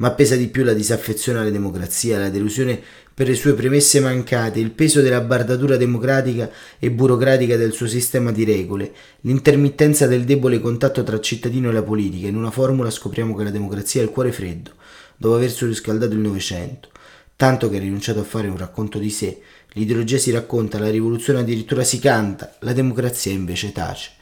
ma 0.00 0.12
pesa 0.12 0.34
di 0.34 0.48
più 0.48 0.64
la 0.64 0.72
disaffezione 0.72 1.40
alla 1.40 1.50
democrazia, 1.50 2.18
la 2.18 2.30
delusione 2.30 2.80
per 3.12 3.28
le 3.28 3.34
sue 3.34 3.52
premesse 3.52 4.00
mancate, 4.00 4.58
il 4.58 4.70
peso 4.70 5.02
della 5.02 5.20
bardatura 5.20 5.76
democratica 5.76 6.50
e 6.78 6.90
burocratica 6.90 7.56
del 7.56 7.72
suo 7.72 7.86
sistema 7.86 8.32
di 8.32 8.44
regole, 8.44 8.92
l'intermittenza 9.22 10.06
del 10.06 10.24
debole 10.24 10.58
contatto 10.58 11.02
tra 11.02 11.20
cittadino 11.20 11.68
e 11.68 11.72
la 11.72 11.82
politica. 11.82 12.28
In 12.28 12.36
una 12.36 12.50
formula 12.50 12.90
scopriamo 12.90 13.34
che 13.36 13.44
la 13.44 13.50
democrazia 13.50 14.00
è 14.00 14.04
il 14.04 14.10
cuore 14.10 14.32
freddo, 14.32 14.72
dopo 15.18 15.34
aver 15.34 15.50
surriscaldato 15.50 16.14
il 16.14 16.20
Novecento, 16.20 16.88
tanto 17.36 17.68
che 17.68 17.76
ha 17.76 17.80
rinunciato 17.80 18.20
a 18.20 18.24
fare 18.24 18.48
un 18.48 18.56
racconto 18.56 18.98
di 18.98 19.10
sé. 19.10 19.38
L'ideologia 19.72 20.16
si 20.16 20.30
racconta, 20.30 20.78
la 20.78 20.88
rivoluzione 20.88 21.40
addirittura 21.40 21.84
si 21.84 21.98
canta, 21.98 22.56
la 22.60 22.72
democrazia 22.72 23.32
invece 23.32 23.70
tace 23.70 24.12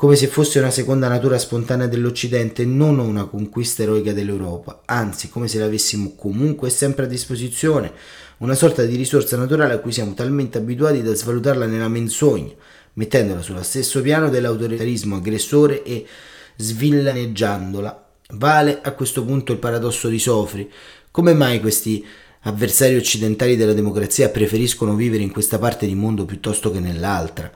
come 0.00 0.14
se 0.14 0.28
fosse 0.28 0.60
una 0.60 0.70
seconda 0.70 1.08
natura 1.08 1.38
spontanea 1.38 1.88
dell'Occidente 1.88 2.62
e 2.62 2.66
non 2.66 3.00
una 3.00 3.24
conquista 3.24 3.82
eroica 3.82 4.12
dell'Europa, 4.12 4.82
anzi 4.84 5.28
come 5.28 5.48
se 5.48 5.58
l'avessimo 5.58 6.14
comunque 6.14 6.70
sempre 6.70 7.06
a 7.06 7.08
disposizione, 7.08 7.90
una 8.36 8.54
sorta 8.54 8.84
di 8.84 8.94
risorsa 8.94 9.36
naturale 9.36 9.74
a 9.74 9.78
cui 9.78 9.90
siamo 9.90 10.14
talmente 10.14 10.58
abituati 10.58 11.02
da 11.02 11.12
svalutarla 11.12 11.66
nella 11.66 11.88
menzogna, 11.88 12.52
mettendola 12.92 13.42
sullo 13.42 13.64
stesso 13.64 14.00
piano 14.00 14.28
dell'autoritarismo 14.28 15.16
aggressore 15.16 15.82
e 15.82 16.06
svillaneggiandola. 16.54 18.06
Vale 18.34 18.78
a 18.80 18.92
questo 18.92 19.24
punto 19.24 19.50
il 19.50 19.58
paradosso 19.58 20.06
di 20.06 20.20
Sofri. 20.20 20.70
Come 21.10 21.34
mai 21.34 21.58
questi 21.58 22.06
avversari 22.42 22.94
occidentali 22.94 23.56
della 23.56 23.72
democrazia 23.72 24.28
preferiscono 24.28 24.94
vivere 24.94 25.24
in 25.24 25.32
questa 25.32 25.58
parte 25.58 25.86
di 25.86 25.96
mondo 25.96 26.24
piuttosto 26.24 26.70
che 26.70 26.78
nell'altra? 26.78 27.50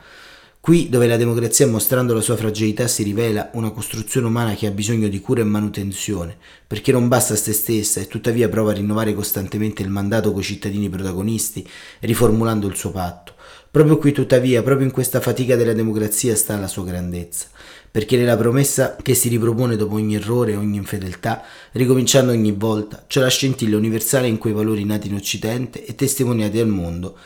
Qui 0.62 0.88
dove 0.88 1.08
la 1.08 1.16
democrazia 1.16 1.66
mostrando 1.66 2.14
la 2.14 2.20
sua 2.20 2.36
fragilità 2.36 2.86
si 2.86 3.02
rivela 3.02 3.50
una 3.54 3.72
costruzione 3.72 4.28
umana 4.28 4.54
che 4.54 4.68
ha 4.68 4.70
bisogno 4.70 5.08
di 5.08 5.18
cura 5.18 5.40
e 5.40 5.44
manutenzione, 5.44 6.36
perché 6.68 6.92
non 6.92 7.08
basta 7.08 7.34
a 7.34 7.36
se 7.36 7.52
stessa 7.52 7.98
e 7.98 8.06
tuttavia 8.06 8.48
prova 8.48 8.70
a 8.70 8.74
rinnovare 8.74 9.12
costantemente 9.12 9.82
il 9.82 9.88
mandato 9.88 10.30
coi 10.32 10.44
cittadini 10.44 10.88
protagonisti, 10.88 11.68
riformulando 11.98 12.68
il 12.68 12.76
suo 12.76 12.92
patto. 12.92 13.32
Proprio 13.72 13.98
qui 13.98 14.12
tuttavia, 14.12 14.62
proprio 14.62 14.86
in 14.86 14.92
questa 14.92 15.20
fatica 15.20 15.56
della 15.56 15.72
democrazia 15.72 16.36
sta 16.36 16.56
la 16.56 16.68
sua 16.68 16.84
grandezza, 16.84 17.48
perché 17.90 18.16
nella 18.16 18.36
promessa 18.36 18.94
che 19.02 19.14
si 19.16 19.28
ripropone 19.28 19.74
dopo 19.74 19.96
ogni 19.96 20.14
errore 20.14 20.52
e 20.52 20.56
ogni 20.56 20.76
infedeltà, 20.76 21.42
ricominciando 21.72 22.30
ogni 22.30 22.52
volta, 22.52 23.02
c'è 23.08 23.20
la 23.20 23.26
scintilla 23.26 23.76
universale 23.76 24.28
in 24.28 24.38
quei 24.38 24.52
valori 24.52 24.84
nati 24.84 25.08
in 25.08 25.14
Occidente 25.14 25.84
e 25.84 25.96
testimoniati 25.96 26.60
al 26.60 26.68
mondo, 26.68 27.16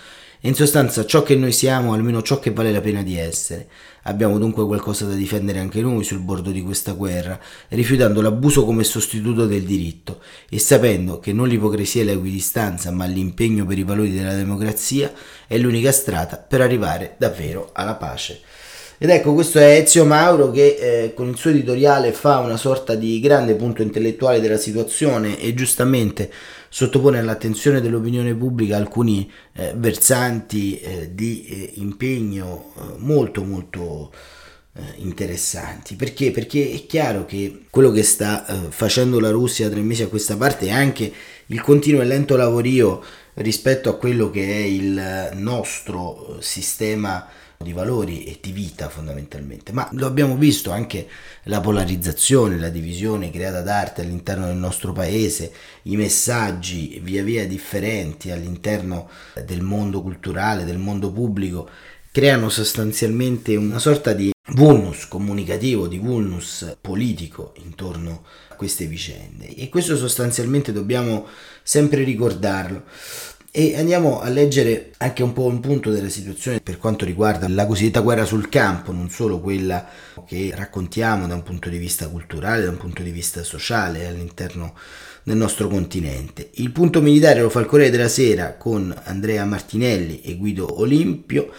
in 0.46 0.54
sostanza 0.54 1.04
ciò 1.04 1.24
che 1.24 1.34
noi 1.34 1.50
siamo, 1.50 1.92
almeno 1.92 2.22
ciò 2.22 2.38
che 2.38 2.52
vale 2.52 2.70
la 2.70 2.80
pena 2.80 3.02
di 3.02 3.18
essere. 3.18 3.66
Abbiamo 4.04 4.38
dunque 4.38 4.64
qualcosa 4.64 5.04
da 5.04 5.14
difendere 5.14 5.58
anche 5.58 5.80
noi 5.80 6.04
sul 6.04 6.20
bordo 6.20 6.52
di 6.52 6.62
questa 6.62 6.92
guerra, 6.92 7.38
rifiutando 7.68 8.22
l'abuso 8.22 8.64
come 8.64 8.84
sostituto 8.84 9.46
del 9.46 9.64
diritto 9.64 10.20
e 10.48 10.60
sapendo 10.60 11.18
che 11.18 11.32
non 11.32 11.48
l'ipocrisia 11.48 12.02
e 12.02 12.04
l'equidistanza, 12.04 12.92
ma 12.92 13.06
l'impegno 13.06 13.66
per 13.66 13.78
i 13.78 13.82
valori 13.82 14.12
della 14.12 14.34
democrazia 14.34 15.12
è 15.48 15.58
l'unica 15.58 15.90
strada 15.90 16.36
per 16.36 16.60
arrivare 16.60 17.16
davvero 17.18 17.70
alla 17.72 17.96
pace. 17.96 18.40
Ed 18.98 19.10
ecco, 19.10 19.34
questo 19.34 19.58
è 19.58 19.76
Ezio 19.76 20.06
Mauro 20.06 20.50
che 20.50 20.76
eh, 20.80 21.12
con 21.12 21.28
il 21.28 21.36
suo 21.36 21.50
editoriale 21.50 22.12
fa 22.12 22.38
una 22.38 22.56
sorta 22.56 22.94
di 22.94 23.20
grande 23.20 23.54
punto 23.54 23.82
intellettuale 23.82 24.40
della 24.40 24.56
situazione 24.56 25.38
e 25.38 25.52
giustamente 25.52 26.30
sottopone 26.76 27.18
all'attenzione 27.18 27.80
dell'opinione 27.80 28.34
pubblica 28.34 28.76
alcuni 28.76 29.32
eh, 29.54 29.72
versanti 29.76 30.78
eh, 30.78 31.14
di 31.14 31.46
eh, 31.46 31.72
impegno 31.76 32.74
eh, 32.76 32.80
molto 32.98 33.42
molto 33.44 34.12
eh, 34.74 34.82
interessanti 34.96 35.96
perché? 35.96 36.32
perché 36.32 36.70
è 36.70 36.84
chiaro 36.84 37.24
che 37.24 37.62
quello 37.70 37.90
che 37.92 38.02
sta 38.02 38.44
facendo 38.68 39.18
la 39.20 39.30
Russia 39.30 39.70
tre 39.70 39.80
mesi 39.80 40.02
a 40.02 40.08
questa 40.08 40.36
parte 40.36 40.66
è 40.66 40.70
anche 40.70 41.10
il 41.46 41.62
continuo 41.62 42.02
e 42.02 42.04
lento 42.04 42.36
lavorio 42.36 43.02
rispetto 43.36 43.88
a 43.88 43.96
quello 43.96 44.28
che 44.28 44.46
è 44.46 44.64
il 44.66 45.30
nostro 45.32 46.36
sistema 46.40 47.26
di 47.58 47.72
valori 47.72 48.24
e 48.24 48.38
di 48.40 48.52
vita 48.52 48.88
fondamentalmente, 48.88 49.72
ma 49.72 49.88
lo 49.92 50.06
abbiamo 50.06 50.36
visto 50.36 50.70
anche 50.70 51.08
la 51.44 51.60
polarizzazione, 51.60 52.58
la 52.58 52.68
divisione 52.68 53.30
creata 53.30 53.62
d'arte 53.62 54.02
all'interno 54.02 54.46
del 54.46 54.56
nostro 54.56 54.92
paese, 54.92 55.52
i 55.82 55.96
messaggi 55.96 57.00
via 57.02 57.22
via 57.22 57.46
differenti 57.46 58.30
all'interno 58.30 59.08
del 59.44 59.62
mondo 59.62 60.02
culturale, 60.02 60.64
del 60.64 60.78
mondo 60.78 61.10
pubblico, 61.10 61.68
creano 62.10 62.48
sostanzialmente 62.48 63.56
una 63.56 63.78
sorta 63.78 64.12
di 64.12 64.32
vulnus 64.50 65.06
comunicativo, 65.06 65.86
di 65.86 65.98
vulnus 65.98 66.76
politico 66.80 67.52
intorno 67.56 68.24
a 68.48 68.54
queste 68.54 68.86
vicende 68.86 69.54
e 69.54 69.68
questo 69.68 69.96
sostanzialmente 69.96 70.72
dobbiamo 70.72 71.26
sempre 71.62 72.04
ricordarlo. 72.04 72.84
E 73.58 73.74
andiamo 73.74 74.20
a 74.20 74.28
leggere 74.28 74.90
anche 74.98 75.22
un 75.22 75.32
po' 75.32 75.46
un 75.46 75.60
punto 75.60 75.90
della 75.90 76.10
situazione 76.10 76.60
per 76.60 76.76
quanto 76.76 77.06
riguarda 77.06 77.48
la 77.48 77.64
cosiddetta 77.64 78.00
guerra 78.00 78.26
sul 78.26 78.50
campo, 78.50 78.92
non 78.92 79.08
solo 79.08 79.40
quella 79.40 79.88
che 80.26 80.52
raccontiamo 80.54 81.26
da 81.26 81.36
un 81.36 81.42
punto 81.42 81.70
di 81.70 81.78
vista 81.78 82.06
culturale, 82.08 82.64
da 82.64 82.68
un 82.68 82.76
punto 82.76 83.02
di 83.02 83.10
vista 83.10 83.42
sociale 83.42 84.06
all'interno 84.06 84.74
del 85.22 85.38
nostro 85.38 85.68
continente. 85.68 86.50
Il 86.56 86.70
punto 86.70 87.00
militare 87.00 87.40
lo 87.40 87.48
fa 87.48 87.60
il 87.60 87.66
Corriere 87.66 87.90
della 87.90 88.08
Sera 88.08 88.56
con 88.56 88.94
Andrea 89.04 89.46
Martinelli 89.46 90.20
e 90.20 90.36
Guido 90.36 90.78
Olimpio, 90.78 91.50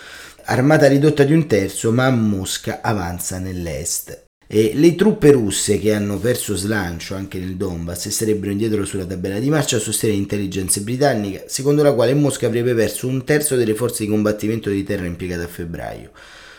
armata 0.45 0.87
ridotta 0.87 1.23
di 1.23 1.33
un 1.33 1.47
terzo, 1.47 1.91
ma 1.91 2.11
Mosca 2.11 2.81
avanza 2.83 3.39
nell'est. 3.39 4.26
E 4.49 4.71
le 4.75 4.95
truppe 4.95 5.31
russe 5.31 5.77
che 5.77 5.93
hanno 5.93 6.17
perso 6.19 6.55
slancio 6.55 7.15
anche 7.15 7.37
nel 7.37 7.57
Donbass 7.57 8.05
e 8.05 8.11
sarebbero 8.11 8.49
indietro 8.49 8.85
sulla 8.85 9.03
tabella 9.03 9.39
di 9.39 9.49
marcia 9.49 9.77
sostiene 9.77 10.15
l'intelligence 10.15 10.79
britannica, 10.79 11.43
secondo 11.47 11.83
la 11.83 11.91
quale 11.91 12.13
Mosca 12.13 12.47
avrebbe 12.47 12.73
perso 12.73 13.07
un 13.07 13.25
terzo 13.25 13.57
delle 13.57 13.75
forze 13.75 14.05
di 14.05 14.09
combattimento 14.09 14.69
di 14.69 14.83
terra 14.85 15.05
impiegate 15.05 15.43
a 15.43 15.47
febbraio. 15.47 16.11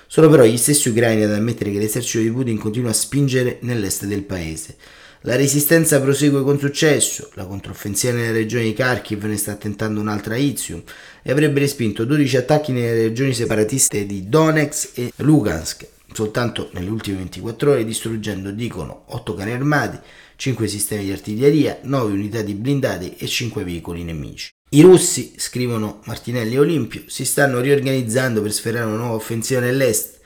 Sono 0.07 0.29
però 0.29 0.45
gli 0.45 0.59
stessi 0.59 0.91
ucraini 0.91 1.25
ad 1.25 1.33
ammettere 1.33 1.71
che 1.71 1.79
l'esercito 1.79 2.23
di 2.23 2.31
Putin 2.31 2.59
continua 2.59 2.91
a 2.91 2.95
spingere 2.95 3.57
nell'est 3.63 4.05
del 4.05 4.23
paese. 4.23 4.77
La 5.23 5.37
resistenza 5.37 5.99
prosegue 5.99 6.43
con 6.43 6.59
successo, 6.59 7.31
la 7.35 7.47
controffensiva 7.47 8.13
nella 8.13 8.33
regione 8.33 8.65
di 8.65 8.75
Kharkiv 8.75 9.25
ne 9.25 9.39
sta 9.39 9.55
tentando 9.55 9.99
un'altra 9.99 10.37
Izium 10.37 10.83
e 11.23 11.33
avrebbe 11.33 11.61
respinto 11.61 12.05
12 12.05 12.37
attacchi 12.37 12.73
nelle 12.73 12.93
regioni 12.93 13.33
separatiste 13.33 14.05
di 14.05 14.29
Donetsk 14.29 14.91
e 14.99 15.13
Lugansk, 15.17 15.97
soltanto 16.19 16.71
nelle 16.73 16.91
ultime 16.91 17.19
24 17.19 17.71
ore 17.71 17.85
distruggendo, 17.85 18.51
dicono, 18.51 19.05
8 19.07 19.35
carri 19.35 19.53
armati, 19.53 20.01
5 20.35 20.67
sistemi 20.67 21.05
di 21.05 21.13
artiglieria, 21.13 21.79
9 21.83 22.13
unità 22.13 22.43
di 22.43 22.55
blindati 22.55 23.15
e 23.17 23.29
5 23.29 23.63
veicoli 23.63 24.03
nemici. 24.03 24.51
I 24.71 24.81
russi, 24.81 25.35
scrivono 25.37 26.01
Martinelli 26.07 26.57
e 26.57 26.59
Olimpio, 26.59 27.03
si 27.07 27.25
stanno 27.25 27.61
riorganizzando 27.61 28.43
per 28.43 28.53
sferrare 28.53 28.87
una 28.87 28.97
nuova 28.97 29.15
offensiva 29.15 29.61
nell'est 29.61 30.19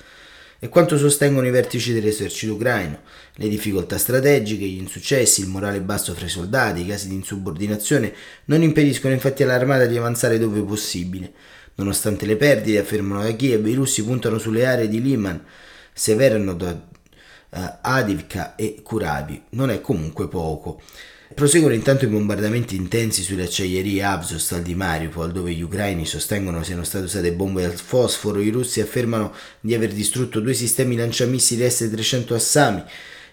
e 0.59 0.71
quanto 0.71 0.97
sostengono 0.97 1.47
i 1.47 1.51
vertici 1.51 1.93
dell'esercito 1.93 2.55
ucraino, 2.55 3.01
le 3.35 3.49
difficoltà 3.49 3.99
strategiche, 3.99 4.65
gli 4.65 4.79
insuccessi, 4.79 5.43
il 5.43 5.49
morale 5.49 5.83
basso 5.83 6.15
fra 6.15 6.25
i 6.25 6.31
soldati, 6.31 6.81
i 6.81 6.87
casi 6.87 7.09
di 7.09 7.17
insubordinazione 7.17 8.15
non 8.47 8.63
impediscono 8.63 9.13
infatti 9.13 9.43
all'armata 9.43 9.85
di 9.85 9.99
avanzare 9.99 10.39
dove 10.39 10.63
possibile. 10.63 11.31
Nonostante 11.75 12.25
le 12.25 12.37
perdite, 12.37 12.79
affermano 12.79 13.23
da 13.23 13.33
Kiev, 13.33 13.67
i 13.67 13.75
russi 13.75 14.03
puntano 14.03 14.39
sulle 14.39 14.65
aree 14.65 14.89
di 14.89 15.03
Liman, 15.03 15.45
Severnod, 15.93 16.83
uh, 17.51 17.59
Adivka 17.81 18.55
e 18.57 18.81
Kuravi. 18.83 19.43
Non 19.51 19.71
è 19.71 19.81
comunque 19.81 20.29
poco. 20.29 20.81
Proseguono 21.35 21.75
intanto 21.75 22.05
i 22.05 22.09
bombardamenti 22.09 22.77
intensi 22.77 23.23
sulle 23.23 23.45
acciaierie 23.45 24.03
Abzostal 24.03 24.61
di 24.61 24.75
Mariupol, 24.75 25.33
dove 25.33 25.53
gli 25.53 25.63
ucraini 25.63 26.05
sostengono 26.05 26.63
siano 26.63 26.85
state 26.85 27.05
usate 27.05 27.33
bombe 27.33 27.65
al 27.65 27.73
fosforo. 27.73 28.41
I 28.41 28.51
russi 28.51 28.81
affermano 28.81 29.33
di 29.61 29.75
aver 29.75 29.93
distrutto 29.93 30.41
due 30.41 30.53
sistemi 30.53 30.95
lanciamissili 30.97 31.69
S-300 31.69 32.35
Assami 32.35 32.85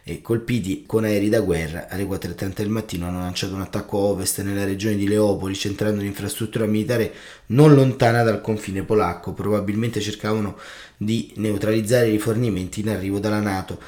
e 0.03 0.21
colpiti 0.21 0.83
con 0.85 1.03
aerei 1.03 1.29
da 1.29 1.41
guerra 1.41 1.87
alle 1.89 2.03
4.30 2.03 2.53
del 2.55 2.69
mattino 2.69 3.07
hanno 3.07 3.19
lanciato 3.19 3.53
un 3.53 3.61
attacco 3.61 3.97
a 3.97 4.01
ovest 4.01 4.41
nella 4.41 4.65
regione 4.65 4.95
di 4.95 5.07
Leopoli 5.07 5.55
centrando 5.55 6.01
l'infrastruttura 6.01 6.65
militare 6.65 7.13
non 7.47 7.73
lontana 7.73 8.23
dal 8.23 8.41
confine 8.41 8.83
polacco. 8.83 9.33
Probabilmente 9.33 10.01
cercavano 10.01 10.57
di 10.97 11.31
neutralizzare 11.35 12.07
i 12.07 12.11
rifornimenti 12.11 12.81
in 12.81 12.89
arrivo 12.89 13.19
dalla 13.19 13.39
Nato 13.39 13.79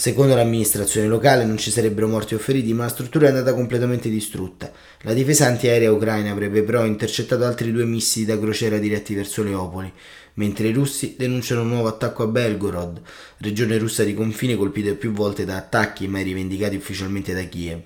Secondo 0.00 0.34
l'amministrazione 0.34 1.08
locale 1.08 1.44
non 1.44 1.58
ci 1.58 1.70
sarebbero 1.70 2.08
morti 2.08 2.34
o 2.34 2.38
feriti, 2.38 2.72
ma 2.72 2.84
la 2.84 2.88
struttura 2.88 3.26
è 3.26 3.28
andata 3.28 3.52
completamente 3.52 4.08
distrutta. 4.08 4.72
La 5.02 5.12
difesa 5.12 5.44
antiaerea 5.44 5.92
ucraina 5.92 6.30
avrebbe 6.30 6.62
però 6.62 6.86
intercettato 6.86 7.44
altri 7.44 7.70
due 7.70 7.84
missili 7.84 8.24
da 8.24 8.38
crociera 8.38 8.78
diretti 8.78 9.14
verso 9.14 9.42
Leopoli 9.42 9.92
mentre 10.34 10.68
i 10.68 10.72
russi 10.72 11.16
denunciano 11.18 11.60
un 11.60 11.68
nuovo 11.68 11.88
attacco 11.88 12.22
a 12.22 12.28
Belgorod, 12.28 13.02
regione 13.40 13.76
russa 13.76 14.02
di 14.02 14.14
confine 14.14 14.56
colpita 14.56 14.94
più 14.94 15.12
volte 15.12 15.44
da 15.44 15.58
attacchi 15.58 16.08
mai 16.08 16.22
rivendicati 16.22 16.76
ufficialmente 16.76 17.34
da 17.34 17.42
Kiev. 17.42 17.82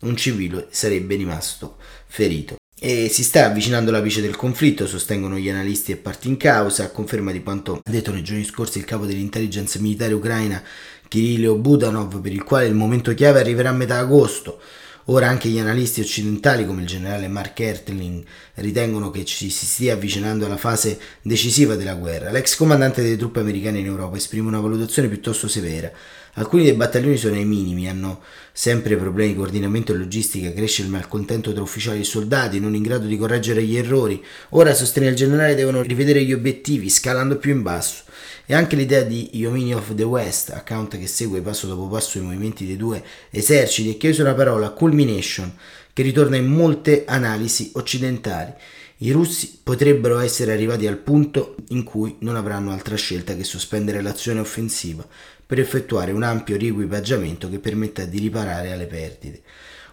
Un 0.00 0.16
civile 0.16 0.66
sarebbe 0.68 1.14
rimasto 1.14 1.78
ferito. 2.04 2.56
E 2.76 3.08
si 3.08 3.22
sta 3.22 3.46
avvicinando 3.46 3.90
l'apice 3.90 4.20
del 4.20 4.36
conflitto, 4.36 4.86
sostengono 4.86 5.38
gli 5.38 5.48
analisti 5.48 5.92
e 5.92 5.96
parti 5.96 6.28
in 6.28 6.36
causa, 6.36 6.84
a 6.84 6.90
conferma 6.90 7.32
di 7.32 7.42
quanto 7.42 7.80
detto 7.82 8.12
nei 8.12 8.22
giorni 8.22 8.44
scorsi 8.44 8.78
il 8.78 8.84
capo 8.84 9.06
dell'intelligence 9.06 9.78
militare 9.78 10.12
ucraina 10.12 10.62
Kirilo 11.08 11.56
Budanov, 11.56 12.20
per 12.20 12.32
il 12.32 12.42
quale 12.42 12.66
il 12.66 12.74
momento 12.74 13.14
chiave 13.14 13.40
arriverà 13.40 13.70
a 13.70 13.72
metà 13.72 13.98
agosto. 13.98 14.60
Ora 15.08 15.28
anche 15.28 15.50
gli 15.50 15.58
analisti 15.58 16.00
occidentali 16.00 16.64
come 16.64 16.80
il 16.80 16.86
generale 16.86 17.28
Mark 17.28 17.60
Ertling 17.60 18.24
ritengono 18.54 19.10
che 19.10 19.26
ci 19.26 19.50
si 19.50 19.66
stia 19.66 19.92
avvicinando 19.92 20.46
alla 20.46 20.56
fase 20.56 20.98
decisiva 21.20 21.74
della 21.74 21.94
guerra. 21.94 22.30
L'ex 22.30 22.56
comandante 22.56 23.02
delle 23.02 23.18
truppe 23.18 23.40
americane 23.40 23.80
in 23.80 23.84
Europa 23.84 24.16
esprime 24.16 24.48
una 24.48 24.60
valutazione 24.60 25.08
piuttosto 25.08 25.46
severa. 25.46 25.92
Alcuni 26.36 26.64
dei 26.64 26.72
battaglioni 26.72 27.18
sono 27.18 27.34
ai 27.34 27.44
minimi, 27.44 27.86
hanno 27.86 28.22
sempre 28.50 28.96
problemi 28.96 29.32
di 29.32 29.36
coordinamento 29.36 29.92
e 29.92 29.96
logistica, 29.96 30.52
cresce 30.54 30.80
il 30.80 30.88
malcontento 30.88 31.52
tra 31.52 31.62
ufficiali 31.62 32.00
e 32.00 32.04
soldati, 32.04 32.58
non 32.58 32.74
in 32.74 32.82
grado 32.82 33.06
di 33.06 33.18
correggere 33.18 33.62
gli 33.62 33.76
errori. 33.76 34.24
Ora, 34.50 34.72
sostiene 34.72 35.08
il 35.08 35.14
generale, 35.16 35.54
devono 35.54 35.82
rivedere 35.82 36.24
gli 36.24 36.32
obiettivi, 36.32 36.88
scalando 36.88 37.36
più 37.36 37.52
in 37.52 37.60
basso. 37.60 38.04
E 38.46 38.54
anche 38.54 38.76
l'idea 38.76 39.02
di 39.02 39.30
Yomini 39.32 39.74
of 39.74 39.94
the 39.94 40.02
West, 40.02 40.50
account 40.50 40.98
che 40.98 41.06
segue 41.06 41.40
passo 41.40 41.66
dopo 41.66 41.88
passo 41.88 42.18
i 42.18 42.20
movimenti 42.20 42.66
dei 42.66 42.76
due 42.76 43.02
eserciti 43.30 43.90
e 43.90 43.96
che 43.96 44.08
usa 44.08 44.22
la 44.22 44.34
parola 44.34 44.68
culmination, 44.68 45.50
che 45.94 46.02
ritorna 46.02 46.36
in 46.36 46.46
molte 46.46 47.04
analisi 47.06 47.70
occidentali. 47.74 48.52
I 48.98 49.12
russi 49.12 49.60
potrebbero 49.62 50.18
essere 50.18 50.52
arrivati 50.52 50.86
al 50.86 50.98
punto 50.98 51.56
in 51.68 51.84
cui 51.84 52.16
non 52.18 52.36
avranno 52.36 52.70
altra 52.70 52.96
scelta 52.96 53.34
che 53.34 53.44
sospendere 53.44 54.02
l'azione 54.02 54.40
offensiva 54.40 55.06
per 55.46 55.58
effettuare 55.58 56.12
un 56.12 56.22
ampio 56.22 56.56
riequipaggiamento 56.56 57.48
che 57.48 57.58
permetta 57.58 58.04
di 58.04 58.18
riparare 58.18 58.72
alle 58.72 58.86
perdite. 58.86 59.40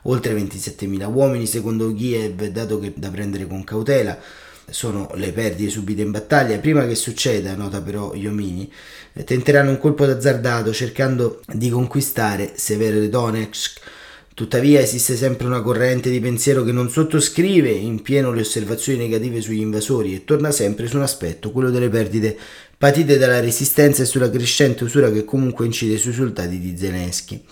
Oltre 0.03 0.35
27.000 0.35 1.13
uomini 1.13 1.45
secondo 1.45 1.93
Kiev, 1.93 2.47
dato 2.47 2.79
che 2.79 2.91
da 2.95 3.09
prendere 3.09 3.47
con 3.47 3.63
cautela, 3.63 4.19
sono 4.71 5.09
le 5.15 5.31
perdite 5.31 5.69
subite 5.69 6.01
in 6.01 6.11
battaglia. 6.11 6.57
Prima 6.57 6.87
che 6.87 6.95
succeda, 6.95 7.55
nota 7.55 7.81
però 7.81 8.13
Iomini, 8.13 8.71
eh, 9.13 9.23
tenteranno 9.23 9.69
un 9.69 9.77
colpo 9.77 10.05
d'azzardato 10.05 10.73
cercando 10.73 11.41
di 11.47 11.69
conquistare 11.69 12.53
Severodonetsk. 12.55 13.79
Tuttavia 14.33 14.79
esiste 14.79 15.15
sempre 15.15 15.45
una 15.45 15.61
corrente 15.61 16.09
di 16.09 16.19
pensiero 16.19 16.63
che 16.63 16.71
non 16.71 16.89
sottoscrive 16.89 17.69
in 17.69 18.01
pieno 18.01 18.31
le 18.31 18.41
osservazioni 18.41 18.97
negative 18.97 19.41
sugli 19.41 19.59
invasori 19.59 20.15
e 20.15 20.25
torna 20.25 20.51
sempre 20.51 20.87
su 20.87 20.95
un 20.95 21.03
aspetto, 21.03 21.51
quello 21.51 21.69
delle 21.69 21.89
perdite 21.89 22.37
patite 22.77 23.19
dalla 23.19 23.39
resistenza 23.39 24.01
e 24.01 24.05
sulla 24.05 24.29
crescente 24.31 24.85
usura 24.85 25.11
che 25.11 25.23
comunque 25.25 25.65
incide 25.65 25.97
sui 25.97 26.09
risultati 26.11 26.59
di 26.59 26.75
Zelensky. 26.75 27.43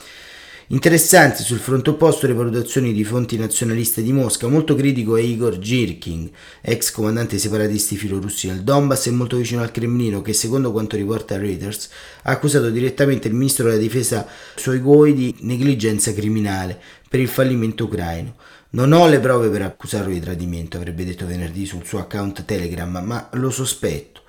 Interessanti 0.72 1.42
sul 1.42 1.58
fronte 1.58 1.90
opposto 1.90 2.28
le 2.28 2.34
valutazioni 2.34 2.94
di 2.94 3.04
fonti 3.04 3.40
nazionaliste 3.40 4.04
di 4.04 4.14
Mosca, 4.14 4.48
molto 4.48 4.76
critico 4.76 5.18
è 5.18 5.22
Igor 5.22 5.58
Girkin, 5.58 6.30
ex 6.62 6.92
comandante 6.92 7.32
dei 7.32 7.40
separatisti 7.40 7.98
filorussi 7.98 8.46
nel 8.46 8.62
Donbass 8.62 9.08
e 9.08 9.12
molto 9.12 9.38
vicino 9.38 9.64
al 9.64 9.72
Cremlino, 9.72 10.22
che 10.22 10.34
secondo 10.34 10.72
quanto 10.72 10.96
riporta 10.96 11.40
Reuters 11.40 11.90
ha 12.22 12.30
accusato 12.30 12.70
direttamente 12.70 13.28
il 13.28 13.34
ministro 13.34 13.64
della 13.64 13.78
difesa 13.78 14.28
Soigoi 14.56 15.16
di 15.16 15.36
negligenza 15.40 16.14
criminale 16.14 16.80
per 17.10 17.20
il 17.20 17.30
fallimento 17.30 17.86
ucraino. 17.86 18.36
Non 18.70 18.92
ho 18.92 19.08
le 19.08 19.20
prove 19.20 19.50
per 19.50 19.64
accusarlo 19.64 20.14
di 20.14 20.20
tradimento, 20.20 20.78
avrebbe 20.78 21.04
detto 21.04 21.26
venerdì 21.26 21.66
sul 21.66 21.84
suo 21.84 21.98
account 21.98 22.46
Telegram, 22.46 22.96
ma 23.04 23.28
lo 23.34 23.50
sospetto. 23.50 24.22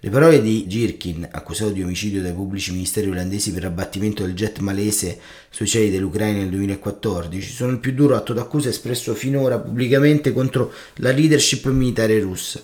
Le 0.00 0.10
parole 0.10 0.40
di 0.40 0.68
Girkin, 0.68 1.26
accusato 1.28 1.72
di 1.72 1.82
omicidio 1.82 2.22
dai 2.22 2.32
pubblici 2.32 2.70
ministeri 2.70 3.10
olandesi 3.10 3.52
per 3.52 3.64
abbattimento 3.64 4.22
del 4.22 4.32
jet 4.32 4.60
malese 4.60 5.18
sui 5.50 5.66
cieli 5.66 5.90
dell'Ucraina 5.90 6.38
nel 6.38 6.50
2014, 6.50 7.50
sono 7.50 7.72
il 7.72 7.80
più 7.80 7.92
duro 7.92 8.14
atto 8.14 8.32
d'accusa 8.32 8.68
espresso 8.68 9.12
finora 9.16 9.58
pubblicamente 9.58 10.32
contro 10.32 10.72
la 10.98 11.10
leadership 11.10 11.66
militare 11.66 12.20
russa. 12.20 12.62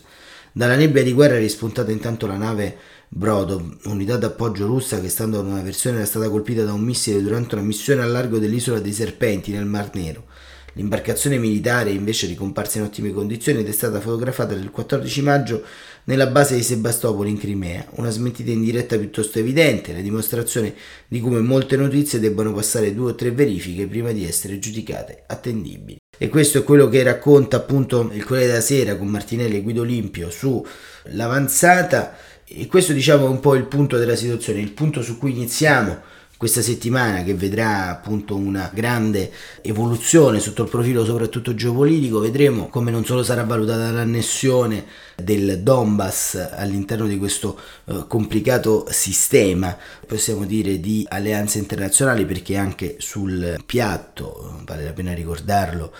Dalla 0.52 0.76
nebbia 0.76 1.02
di 1.02 1.12
guerra 1.12 1.34
è 1.34 1.40
rispuntata 1.40 1.90
intanto 1.90 2.28
la 2.28 2.36
nave 2.36 2.76
Brodov, 3.08 3.78
unità 3.86 4.16
d'appoggio 4.16 4.66
russa 4.66 5.00
che 5.00 5.08
stando 5.08 5.40
ad 5.40 5.46
una 5.46 5.62
versione 5.62 5.96
era 5.96 6.06
stata 6.06 6.28
colpita 6.28 6.62
da 6.62 6.72
un 6.72 6.82
missile 6.82 7.20
durante 7.20 7.56
una 7.56 7.64
missione 7.64 8.02
al 8.02 8.12
largo 8.12 8.38
dell'isola 8.38 8.78
dei 8.78 8.92
Serpenti 8.92 9.50
nel 9.50 9.66
Mar 9.66 9.90
Nero. 9.94 10.26
L'imbarcazione 10.74 11.38
militare 11.38 11.90
invece 11.90 12.26
ricomparsa 12.26 12.78
in 12.78 12.84
ottime 12.84 13.12
condizioni 13.12 13.60
ed 13.60 13.68
è 13.68 13.72
stata 13.72 14.00
fotografata 14.00 14.54
il 14.54 14.70
14 14.70 15.22
maggio 15.22 15.62
nella 16.04 16.26
base 16.26 16.56
di 16.56 16.62
Sebastopoli 16.62 17.30
in 17.30 17.38
Crimea, 17.38 17.86
una 17.92 18.10
smentita 18.10 18.50
in 18.50 18.62
diretta 18.62 18.98
piuttosto 18.98 19.38
evidente, 19.38 19.92
la 19.92 20.00
dimostrazione 20.00 20.74
di 21.08 21.20
come 21.20 21.40
molte 21.40 21.76
notizie 21.76 22.18
debbano 22.18 22.52
passare 22.52 22.94
due 22.94 23.12
o 23.12 23.14
tre 23.14 23.30
verifiche 23.30 23.86
prima 23.86 24.12
di 24.12 24.26
essere 24.26 24.58
giudicate 24.58 25.24
attendibili. 25.26 25.96
E 26.16 26.28
questo 26.28 26.58
è 26.58 26.62
quello 26.62 26.88
che 26.88 27.02
racconta 27.02 27.56
appunto 27.56 28.10
il 28.12 28.24
Corriere 28.24 28.48
della 28.50 28.60
Sera 28.60 28.96
con 28.96 29.08
Martinelli 29.08 29.56
e 29.56 29.62
Guido 29.62 29.80
Olimpio 29.80 30.30
sull'avanzata 30.30 32.16
e 32.46 32.66
questo 32.66 32.92
diciamo 32.92 33.26
è 33.26 33.28
un 33.28 33.40
po' 33.40 33.54
il 33.54 33.64
punto 33.64 33.96
della 33.96 34.14
situazione, 34.14 34.60
il 34.60 34.72
punto 34.72 35.02
su 35.02 35.18
cui 35.18 35.32
iniziamo 35.32 36.12
questa 36.44 36.61
settimana 36.61 37.22
che 37.22 37.33
vedrà 37.33 37.88
appunto 37.88 38.37
una 38.37 38.70
grande 38.70 39.33
evoluzione 39.62 40.40
sotto 40.40 40.64
il 40.64 40.68
profilo 40.68 41.02
soprattutto 41.02 41.54
geopolitico, 41.54 42.18
vedremo 42.18 42.68
come 42.68 42.90
non 42.90 43.02
solo 43.07 43.22
sarà 43.22 43.44
valutata 43.44 43.90
l'annessione 43.90 44.85
del 45.16 45.62
Donbass 45.62 46.50
all'interno 46.52 47.07
di 47.07 47.16
questo 47.16 47.59
eh, 47.87 48.04
complicato 48.07 48.85
sistema, 48.90 49.74
possiamo 50.07 50.44
dire, 50.44 50.80
di 50.80 51.07
alleanze 51.09 51.57
internazionali, 51.57 52.26
perché 52.26 52.59
anche 52.59 52.96
sul 52.98 53.62
piatto, 53.64 54.61
vale 54.66 54.85
la 54.85 54.92
pena 54.92 55.14
ricordarlo, 55.14 55.94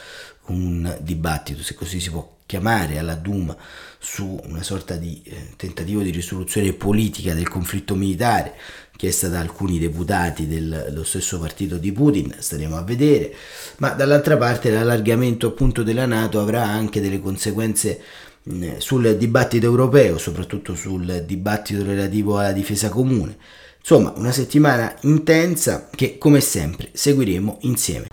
un 0.49 0.95
dibattito, 1.01 1.63
se 1.63 1.73
così 1.73 2.01
si 2.01 2.11
può 2.11 2.35
chiamare 2.45 2.99
alla 2.99 3.15
Duma 3.15 3.57
su 3.99 4.39
una 4.45 4.63
sorta 4.63 4.97
di 4.97 5.23
eh, 5.25 5.55
tentativo 5.57 6.03
di 6.03 6.11
risoluzione 6.11 6.75
politica 6.75 7.33
del 7.33 7.49
conflitto 7.49 7.95
militare 7.95 8.55
chiesta 8.97 9.29
da 9.29 9.41
alcuni 9.41 9.79
deputati 9.79 10.47
dello 10.47 11.05
stesso 11.05 11.39
partito 11.39 11.77
di 11.77 11.93
Putin, 11.93 12.35
staremo 12.39 12.77
a 12.77 12.83
vedere, 12.83 13.35
ma 13.79 13.91
dall'altra 13.91 14.37
parte 14.37 14.71
l'allargamento 14.71 15.49
appunto 15.49 15.83
della 15.83 16.07
Nato 16.07 16.41
avrà 16.41 16.65
anche 16.65 17.01
delle 17.01 17.21
conseguenze 17.21 18.01
sul 18.79 19.17
dibattito 19.17 19.67
europeo, 19.67 20.19
soprattutto 20.19 20.75
sul 20.75 21.25
dibattito 21.27 21.83
relativo 21.83 22.39
alla 22.39 22.53
difesa 22.53 22.89
comune. 22.89 23.37
Insomma, 23.79 24.13
una 24.17 24.33
settimana 24.33 24.95
intensa 25.03 25.89
che 25.95 26.17
come 26.17 26.41
sempre 26.41 26.89
seguiremo 26.93 27.59
insieme. 27.63 28.07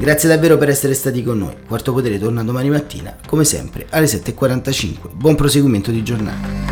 Grazie 0.00 0.28
davvero 0.28 0.58
per 0.58 0.68
essere 0.68 0.94
stati 0.94 1.22
con 1.22 1.38
noi. 1.38 1.54
Quarto 1.64 1.92
Potere 1.92 2.18
torna 2.18 2.42
domani 2.42 2.70
mattina, 2.70 3.16
come 3.24 3.44
sempre, 3.44 3.86
alle 3.90 4.06
7.45. 4.06 5.12
Buon 5.12 5.36
proseguimento 5.36 5.92
di 5.92 6.02
giornata. 6.02 6.71